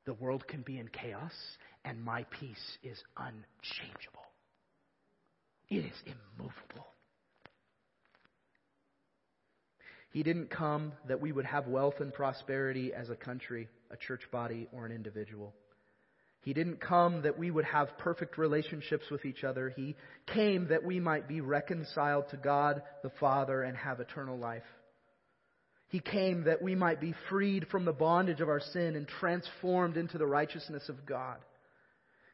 the 0.04 0.14
world 0.14 0.48
can 0.48 0.62
be 0.62 0.78
in 0.78 0.88
chaos 0.88 1.32
and 1.84 2.02
my 2.02 2.24
peace 2.40 2.78
is 2.82 2.98
unchangeable. 3.16 4.26
It 5.68 5.84
is 5.84 6.02
immovable. 6.04 6.88
He 10.10 10.22
didn't 10.22 10.50
come 10.50 10.92
that 11.06 11.20
we 11.20 11.32
would 11.32 11.44
have 11.46 11.68
wealth 11.68 12.00
and 12.00 12.12
prosperity 12.12 12.92
as 12.92 13.10
a 13.10 13.16
country, 13.16 13.68
a 13.90 13.96
church 13.96 14.22
body, 14.32 14.68
or 14.72 14.84
an 14.84 14.92
individual. 14.92 15.54
He 16.42 16.54
didn't 16.54 16.80
come 16.80 17.22
that 17.22 17.38
we 17.38 17.50
would 17.50 17.66
have 17.66 17.98
perfect 17.98 18.38
relationships 18.38 19.04
with 19.10 19.24
each 19.24 19.44
other. 19.44 19.68
He 19.68 19.94
came 20.26 20.68
that 20.68 20.84
we 20.84 20.98
might 20.98 21.28
be 21.28 21.40
reconciled 21.40 22.28
to 22.30 22.38
God 22.38 22.82
the 23.02 23.12
Father 23.20 23.62
and 23.62 23.76
have 23.76 24.00
eternal 24.00 24.38
life. 24.38 24.64
He 25.88 26.00
came 26.00 26.44
that 26.44 26.62
we 26.62 26.74
might 26.74 27.00
be 27.00 27.14
freed 27.28 27.66
from 27.68 27.84
the 27.84 27.92
bondage 27.92 28.40
of 28.40 28.48
our 28.48 28.60
sin 28.60 28.96
and 28.96 29.06
transformed 29.06 29.96
into 29.96 30.18
the 30.18 30.26
righteousness 30.26 30.88
of 30.88 31.04
God. 31.04 31.38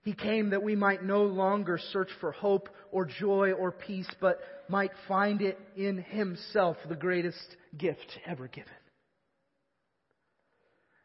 He 0.07 0.13
came 0.13 0.51
that 0.51 0.63
we 0.63 0.77
might 0.77 1.03
no 1.03 1.25
longer 1.25 1.81
search 1.91 2.11
for 2.21 2.31
hope 2.31 2.69
or 2.93 3.07
joy 3.07 3.51
or 3.51 3.73
peace, 3.73 4.09
but 4.21 4.39
might 4.69 4.93
find 5.09 5.43
it 5.43 5.59
in 5.75 5.99
Himself, 5.99 6.77
the 6.89 6.95
greatest 6.95 7.57
gift 7.77 8.07
ever 8.25 8.47
given. 8.47 8.71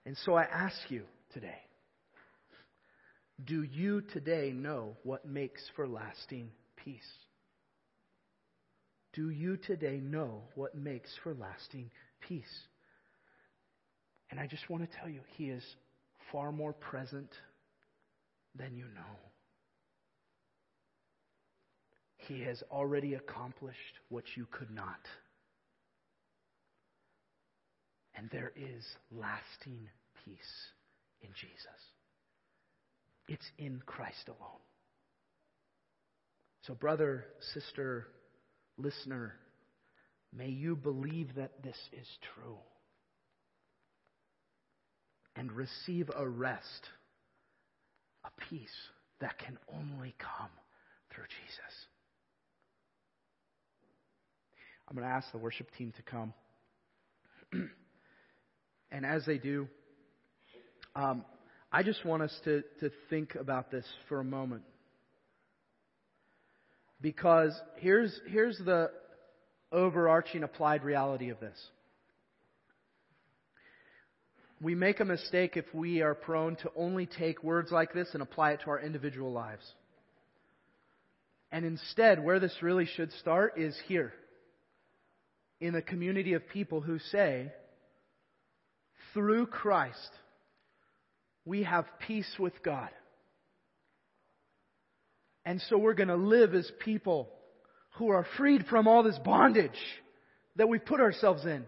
And 0.05 0.15
so 0.23 0.35
I 0.35 0.43
ask 0.43 0.77
you 0.89 1.05
today, 1.33 1.57
do 3.43 3.63
you 3.63 4.01
today 4.01 4.51
know 4.53 4.95
what 5.01 5.25
makes 5.25 5.63
for 5.75 5.87
lasting 5.87 6.51
peace? 6.75 7.01
Do 9.13 9.31
you 9.31 9.57
today 9.57 9.99
know 9.99 10.43
what 10.53 10.75
makes 10.75 11.09
for 11.23 11.33
lasting 11.33 11.89
peace? 12.27 12.45
And 14.29 14.39
I 14.39 14.45
just 14.45 14.69
want 14.69 14.87
to 14.87 14.97
tell 14.99 15.09
you, 15.09 15.21
He 15.37 15.49
is 15.49 15.63
far 16.31 16.51
more 16.51 16.73
present 16.73 17.31
than 18.55 18.75
you 18.75 18.85
know. 18.85 19.17
He 22.17 22.41
has 22.41 22.61
already 22.71 23.15
accomplished 23.15 23.99
what 24.09 24.23
you 24.35 24.47
could 24.51 24.71
not. 24.71 24.99
And 28.15 28.29
there 28.31 28.51
is 28.55 28.85
lasting 29.11 29.89
peace 30.23 30.37
in 31.21 31.29
Jesus. 31.33 31.65
It's 33.27 33.49
in 33.57 33.81
Christ 33.85 34.27
alone. 34.27 34.59
So, 36.67 36.75
brother, 36.75 37.25
sister, 37.53 38.07
listener, 38.77 39.33
may 40.35 40.49
you 40.49 40.75
believe 40.75 41.35
that 41.35 41.63
this 41.63 41.77
is 41.93 42.07
true 42.35 42.57
and 45.35 45.51
receive 45.51 46.11
a 46.15 46.27
rest, 46.27 46.89
peace 48.49 48.69
that 49.19 49.37
can 49.37 49.57
only 49.73 50.15
come 50.19 50.49
through 51.13 51.25
Jesus. 51.25 51.73
I'm 54.87 54.95
going 54.95 55.07
to 55.07 55.13
ask 55.13 55.31
the 55.31 55.37
worship 55.37 55.67
team 55.77 55.93
to 55.95 56.01
come. 56.01 56.33
and 58.91 59.05
as 59.05 59.25
they 59.25 59.37
do, 59.37 59.67
um, 60.95 61.23
I 61.71 61.83
just 61.83 62.03
want 62.03 62.23
us 62.23 62.37
to, 62.43 62.63
to 62.81 62.91
think 63.09 63.35
about 63.35 63.71
this 63.71 63.85
for 64.09 64.19
a 64.19 64.23
moment. 64.23 64.63
Because 66.99 67.57
here's, 67.77 68.19
here's 68.27 68.57
the 68.57 68.91
overarching 69.71 70.43
applied 70.43 70.83
reality 70.83 71.29
of 71.29 71.39
this. 71.39 71.57
We 74.61 74.75
make 74.75 74.99
a 74.99 75.05
mistake 75.05 75.57
if 75.57 75.65
we 75.73 76.01
are 76.01 76.13
prone 76.13 76.55
to 76.57 76.71
only 76.75 77.07
take 77.07 77.43
words 77.43 77.71
like 77.71 77.93
this 77.93 78.09
and 78.13 78.21
apply 78.21 78.51
it 78.51 78.61
to 78.61 78.69
our 78.69 78.79
individual 78.79 79.31
lives. 79.31 79.65
And 81.51 81.65
instead, 81.65 82.23
where 82.23 82.39
this 82.39 82.55
really 82.61 82.85
should 82.85 83.11
start 83.13 83.57
is 83.57 83.75
here 83.87 84.13
in 85.59 85.75
a 85.75 85.81
community 85.81 86.33
of 86.33 86.47
people 86.47 86.79
who 86.79 86.99
say, 86.99 87.51
through 89.13 89.47
Christ, 89.47 89.97
we 91.43 91.63
have 91.63 91.85
peace 92.07 92.31
with 92.39 92.53
God. 92.63 92.89
And 95.43 95.59
so 95.69 95.77
we're 95.77 95.95
going 95.95 96.09
to 96.09 96.15
live 96.15 96.53
as 96.53 96.71
people 96.79 97.29
who 97.95 98.09
are 98.09 98.27
freed 98.37 98.65
from 98.67 98.87
all 98.87 99.01
this 99.01 99.19
bondage 99.25 99.71
that 100.55 100.69
we 100.69 100.77
put 100.77 101.01
ourselves 101.01 101.45
in 101.45 101.65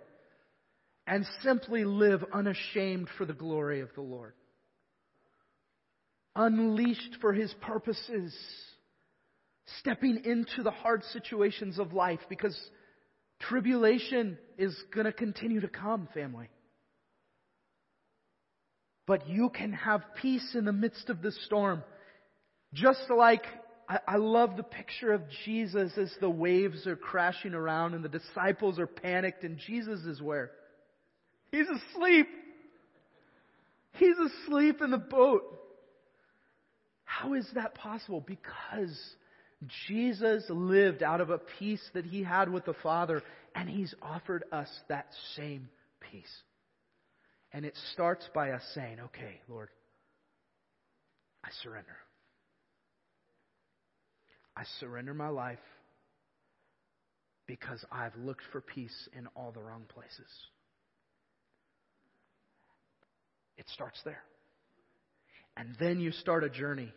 and 1.05 1.25
simply 1.43 1.83
live 1.83 2.23
unashamed 2.33 3.09
for 3.17 3.25
the 3.25 3.33
glory 3.33 3.81
of 3.81 3.89
the 3.95 4.01
Lord. 4.01 4.33
Unleashed 6.35 7.17
for 7.21 7.33
His 7.33 7.53
purposes. 7.61 8.35
Stepping 9.79 10.23
into 10.25 10.63
the 10.63 10.71
hard 10.71 11.03
situations 11.11 11.79
of 11.79 11.93
life 11.93 12.19
because 12.29 12.57
tribulation 13.41 14.37
is 14.57 14.75
going 14.93 15.05
to 15.05 15.13
continue 15.13 15.61
to 15.61 15.67
come, 15.67 16.07
family. 16.13 16.49
But 19.05 19.27
you 19.27 19.49
can 19.49 19.73
have 19.73 20.01
peace 20.21 20.55
in 20.55 20.65
the 20.65 20.73
midst 20.73 21.09
of 21.09 21.21
the 21.21 21.31
storm. 21.45 21.83
Just 22.73 23.03
like 23.15 23.43
I, 23.87 23.99
I, 24.07 24.15
love 24.17 24.55
the 24.55 24.63
picture 24.63 25.11
of 25.11 25.23
Jesus 25.45 25.91
as 25.97 26.11
the 26.21 26.29
waves 26.29 26.87
are 26.87 26.95
crashing 26.95 27.53
around 27.53 27.93
and 27.93 28.03
the 28.03 28.09
disciples 28.09 28.79
are 28.79 28.87
panicked 28.87 29.43
and 29.43 29.57
Jesus 29.57 29.99
is 30.01 30.21
where? 30.21 30.51
He's 31.53 31.67
asleep. 31.67 32.27
He's 33.91 34.15
asleep 34.17 34.81
in 34.81 34.89
the 34.89 34.97
boat. 34.97 35.43
How 37.05 37.35
is 37.35 37.47
that 37.53 37.75
possible? 37.75 38.21
Because 38.25 38.97
Jesus 39.87 40.43
lived 40.49 41.03
out 41.03 41.21
of 41.21 41.29
a 41.29 41.37
peace 41.59 41.83
that 41.93 42.05
he 42.05 42.23
had 42.23 42.49
with 42.49 42.65
the 42.65 42.73
Father, 42.81 43.21
and 43.53 43.69
he's 43.69 43.93
offered 44.01 44.45
us 44.51 44.67
that 44.89 45.05
same 45.35 45.69
peace. 46.11 46.41
And 47.51 47.65
it 47.65 47.77
starts 47.93 48.27
by 48.33 48.49
us 48.49 48.63
saying, 48.73 48.97
Okay, 48.99 49.39
Lord, 49.47 49.69
I 51.43 51.49
surrender. 51.61 51.97
I 54.57 54.63
surrender 54.79 55.13
my 55.13 55.29
life 55.29 55.59
because 57.45 57.85
I've 57.91 58.15
looked 58.15 58.43
for 58.51 58.59
peace 58.59 59.07
in 59.15 59.27
all 59.35 59.51
the 59.51 59.61
wrong 59.61 59.83
places. 59.87 60.25
It 63.57 63.65
starts 63.73 63.99
there. 64.03 64.23
And 65.55 65.75
then 65.79 65.99
you 65.99 66.11
start 66.11 66.43
a 66.43 66.49
journey 66.49 66.91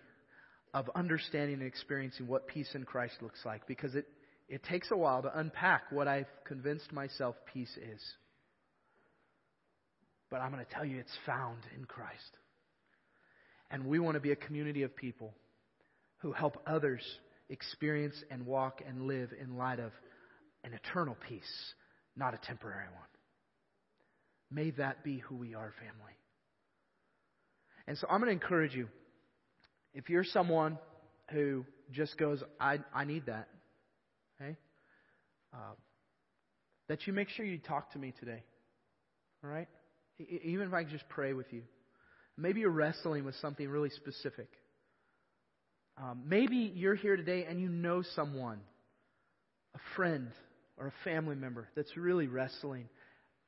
of 0.72 0.90
understanding 0.94 1.54
and 1.54 1.66
experiencing 1.66 2.26
what 2.26 2.46
peace 2.46 2.68
in 2.74 2.84
Christ 2.84 3.14
looks 3.22 3.40
like 3.44 3.66
because 3.66 3.94
it, 3.94 4.06
it 4.48 4.62
takes 4.64 4.90
a 4.90 4.96
while 4.96 5.22
to 5.22 5.38
unpack 5.38 5.90
what 5.90 6.08
I've 6.08 6.26
convinced 6.46 6.92
myself 6.92 7.34
peace 7.52 7.76
is. 7.76 8.02
But 10.30 10.40
I'm 10.40 10.50
going 10.52 10.64
to 10.64 10.70
tell 10.70 10.84
you 10.84 10.98
it's 10.98 11.18
found 11.24 11.58
in 11.76 11.84
Christ. 11.84 12.38
And 13.70 13.86
we 13.86 13.98
want 13.98 14.14
to 14.14 14.20
be 14.20 14.32
a 14.32 14.36
community 14.36 14.82
of 14.82 14.94
people 14.96 15.34
who 16.18 16.32
help 16.32 16.62
others 16.66 17.02
experience 17.48 18.16
and 18.30 18.46
walk 18.46 18.80
and 18.86 19.06
live 19.06 19.30
in 19.40 19.56
light 19.56 19.78
of 19.80 19.92
an 20.64 20.72
eternal 20.72 21.16
peace, 21.28 21.74
not 22.16 22.34
a 22.34 22.38
temporary 22.38 22.88
one. 22.88 23.04
May 24.50 24.70
that 24.72 25.04
be 25.04 25.18
who 25.18 25.36
we 25.36 25.54
are, 25.54 25.72
family. 25.78 26.12
And 27.86 27.96
so 27.98 28.06
I'm 28.10 28.20
going 28.20 28.36
to 28.36 28.44
encourage 28.44 28.74
you. 28.74 28.88
If 29.94 30.10
you're 30.10 30.24
someone 30.24 30.78
who 31.30 31.64
just 31.92 32.18
goes, 32.18 32.42
I, 32.60 32.78
I 32.94 33.04
need 33.04 33.26
that, 33.26 33.48
okay? 34.40 34.56
Uh, 35.54 35.74
that 36.88 37.06
you 37.06 37.12
make 37.12 37.28
sure 37.30 37.44
you 37.46 37.58
talk 37.58 37.92
to 37.92 37.98
me 37.98 38.12
today. 38.20 38.42
All 39.42 39.50
right? 39.50 39.68
Even 40.18 40.66
if 40.66 40.74
I 40.74 40.82
can 40.82 40.92
just 40.92 41.08
pray 41.08 41.32
with 41.32 41.52
you. 41.52 41.62
Maybe 42.36 42.60
you're 42.60 42.70
wrestling 42.70 43.24
with 43.24 43.34
something 43.36 43.68
really 43.68 43.90
specific. 43.90 44.48
Um, 45.98 46.22
maybe 46.26 46.70
you're 46.74 46.94
here 46.94 47.16
today 47.16 47.46
and 47.48 47.60
you 47.60 47.68
know 47.68 48.02
someone, 48.14 48.60
a 49.74 49.78
friend 49.96 50.30
or 50.76 50.88
a 50.88 50.92
family 51.04 51.36
member 51.36 51.68
that's 51.74 51.96
really 51.96 52.26
wrestling. 52.26 52.88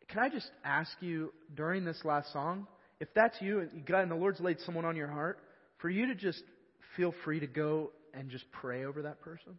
Can 0.09 0.21
I 0.21 0.31
just 0.31 0.51
ask 0.65 0.91
you 1.01 1.33
during 1.55 1.85
this 1.85 2.01
last 2.05 2.33
song, 2.33 2.67
if 3.01 3.09
that's 3.15 3.41
you 3.41 3.61
and 3.61 3.85
God 3.85 4.01
and 4.01 4.11
the 4.11 4.17
Lord's 4.17 4.41
laid 4.41 4.59
someone 4.67 4.85
on 4.85 4.97
your 4.97 5.09
heart, 5.09 5.39
for 5.79 5.89
you 5.89 6.07
to 6.07 6.15
just 6.15 6.43
feel 6.97 7.15
free 7.25 7.41
to 7.41 7.47
go 7.47 7.91
and 8.15 8.31
just 8.31 8.45
pray 8.51 8.85
over 8.85 9.03
that 9.03 9.21
person? 9.21 9.59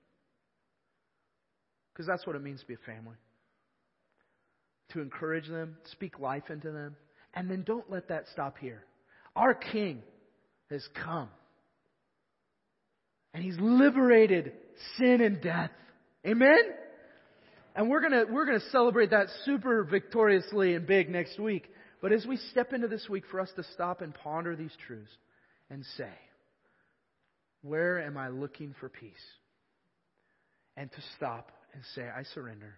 Because 1.94 2.08
that's 2.08 2.26
what 2.26 2.36
it 2.36 2.42
means 2.42 2.62
to 2.62 2.66
be 2.66 2.74
a 2.76 2.78
family. 2.86 3.16
To 4.94 5.02
encourage 5.02 5.48
them, 5.48 5.78
speak 5.92 6.20
life 6.20 6.50
into 6.50 6.72
them, 6.72 6.96
and 7.34 7.50
then 7.50 7.64
don't 7.64 7.90
let 7.90 8.10
that 8.10 8.26
stop 8.32 8.58
here. 8.58 8.84
Our 9.36 9.54
King 9.54 10.02
has 10.70 10.86
come. 11.06 11.30
And 13.34 13.44
He's 13.44 13.58
liberated 13.60 14.54
sin 14.98 15.22
and 15.22 15.42
death. 15.42 15.72
Amen? 16.26 16.60
And 17.76 17.90
we're 17.90 18.02
gonna, 18.02 18.26
we're 18.30 18.46
gonna 18.46 18.60
celebrate 18.72 19.12
that 19.12 19.28
super 19.46 19.84
victoriously 19.84 20.74
and 20.74 20.88
big 20.88 21.10
next 21.10 21.40
week. 21.40 21.70
But 22.02 22.12
as 22.12 22.26
we 22.26 22.38
step 22.38 22.74
into 22.74 22.88
this 22.88 23.08
week, 23.10 23.24
for 23.30 23.40
us 23.40 23.52
to 23.56 23.64
stop 23.74 24.02
and 24.02 24.14
ponder 24.14 24.56
these 24.56 24.76
truths 24.88 25.12
and 25.70 25.84
say, 25.98 26.12
where 27.62 28.02
am 28.02 28.18
I 28.18 28.30
looking 28.30 28.74
for 28.80 28.88
peace? 28.88 29.12
And 30.78 30.90
to 30.92 30.98
stop 31.18 31.52
and 31.74 31.84
say, 31.96 32.04
I 32.04 32.24
surrender. 32.34 32.76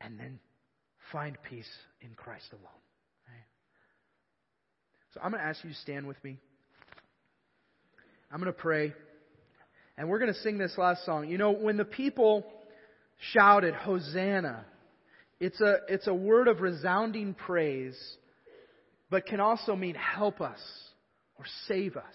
And 0.00 0.18
then 0.18 0.40
find 1.12 1.38
peace 1.48 1.70
in 2.00 2.10
Christ 2.14 2.46
alone. 2.52 2.66
So 5.14 5.20
I'm 5.22 5.30
going 5.30 5.42
to 5.42 5.48
ask 5.48 5.62
you 5.62 5.70
to 5.70 5.76
stand 5.76 6.06
with 6.06 6.22
me. 6.24 6.38
I'm 8.30 8.40
going 8.40 8.52
to 8.52 8.58
pray. 8.58 8.94
And 9.98 10.08
we're 10.08 10.18
going 10.18 10.32
to 10.32 10.40
sing 10.40 10.56
this 10.56 10.76
last 10.78 11.04
song. 11.04 11.28
You 11.28 11.36
know, 11.36 11.50
when 11.50 11.76
the 11.76 11.84
people 11.84 12.44
shouted, 13.32 13.74
Hosanna, 13.74 14.64
it's 15.42 15.60
a, 15.60 15.78
it's 15.88 16.06
a 16.06 16.14
word 16.14 16.46
of 16.46 16.60
resounding 16.60 17.34
praise, 17.34 17.98
but 19.10 19.26
can 19.26 19.40
also 19.40 19.74
mean 19.74 19.96
help 19.96 20.40
us 20.40 20.60
or 21.36 21.44
save 21.66 21.96
us. 21.96 22.14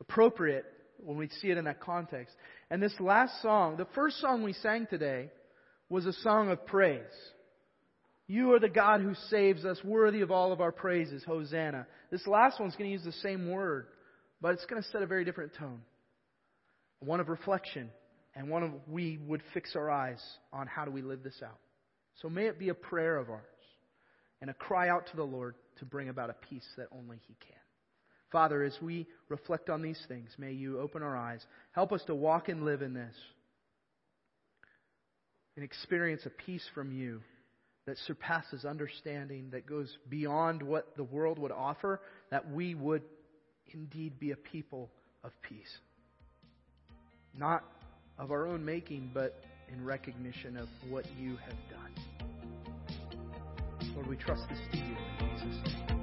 Appropriate 0.00 0.64
when 1.04 1.18
we 1.18 1.28
see 1.42 1.50
it 1.50 1.58
in 1.58 1.66
that 1.66 1.82
context. 1.82 2.34
And 2.70 2.82
this 2.82 2.94
last 2.98 3.42
song, 3.42 3.76
the 3.76 3.86
first 3.94 4.18
song 4.22 4.42
we 4.42 4.54
sang 4.54 4.86
today, 4.88 5.30
was 5.90 6.06
a 6.06 6.14
song 6.14 6.48
of 6.48 6.64
praise. 6.64 7.02
You 8.26 8.54
are 8.54 8.58
the 8.58 8.70
God 8.70 9.02
who 9.02 9.12
saves 9.28 9.66
us, 9.66 9.78
worthy 9.84 10.22
of 10.22 10.30
all 10.30 10.52
of 10.52 10.62
our 10.62 10.72
praises, 10.72 11.24
Hosanna. 11.24 11.86
This 12.10 12.26
last 12.26 12.58
one's 12.58 12.74
going 12.74 12.88
to 12.88 12.92
use 12.92 13.04
the 13.04 13.12
same 13.20 13.50
word, 13.50 13.88
but 14.40 14.54
it's 14.54 14.64
going 14.64 14.82
to 14.82 14.88
set 14.88 15.02
a 15.02 15.06
very 15.06 15.26
different 15.26 15.52
tone. 15.52 15.82
One 17.00 17.20
of 17.20 17.28
reflection, 17.28 17.90
and 18.34 18.48
one 18.48 18.62
of 18.62 18.70
we 18.88 19.18
would 19.26 19.42
fix 19.52 19.76
our 19.76 19.90
eyes 19.90 20.22
on 20.54 20.66
how 20.66 20.86
do 20.86 20.90
we 20.90 21.02
live 21.02 21.22
this 21.22 21.42
out. 21.44 21.58
So 22.22 22.28
may 22.28 22.46
it 22.46 22.58
be 22.58 22.70
a 22.70 22.74
prayer 22.74 23.16
of 23.16 23.30
ours 23.30 23.42
and 24.40 24.50
a 24.50 24.54
cry 24.54 24.88
out 24.88 25.06
to 25.08 25.16
the 25.16 25.24
Lord 25.24 25.54
to 25.78 25.84
bring 25.84 26.08
about 26.08 26.30
a 26.30 26.36
peace 26.48 26.66
that 26.76 26.88
only 26.92 27.18
He 27.26 27.36
can. 27.40 27.56
Father, 28.32 28.62
as 28.62 28.76
we 28.82 29.06
reflect 29.28 29.70
on 29.70 29.82
these 29.82 30.00
things, 30.08 30.30
may 30.38 30.52
you 30.52 30.80
open 30.80 31.02
our 31.02 31.16
eyes. 31.16 31.44
Help 31.72 31.92
us 31.92 32.02
to 32.06 32.14
walk 32.14 32.48
and 32.48 32.64
live 32.64 32.82
in 32.82 32.92
this 32.92 33.14
and 35.56 35.64
experience 35.64 36.26
a 36.26 36.30
peace 36.30 36.64
from 36.74 36.92
you 36.92 37.20
that 37.86 37.96
surpasses 38.06 38.64
understanding, 38.64 39.50
that 39.52 39.66
goes 39.66 39.96
beyond 40.08 40.62
what 40.62 40.96
the 40.96 41.04
world 41.04 41.38
would 41.38 41.52
offer, 41.52 42.00
that 42.30 42.50
we 42.50 42.74
would 42.74 43.02
indeed 43.72 44.18
be 44.18 44.32
a 44.32 44.36
people 44.36 44.90
of 45.22 45.30
peace. 45.48 45.78
Not 47.38 47.64
of 48.18 48.32
our 48.32 48.46
own 48.46 48.64
making, 48.64 49.12
but 49.14 49.40
in 49.72 49.84
recognition 49.84 50.56
of 50.56 50.68
what 50.88 51.04
you 51.18 51.36
have 51.36 51.56
done. 51.70 51.92
Lord, 53.94 54.06
we 54.06 54.16
trust 54.16 54.48
this 54.48 54.58
to 54.72 54.76
you 54.78 54.96
in 55.20 55.36
Jesus' 55.36 55.72
name. 55.88 55.95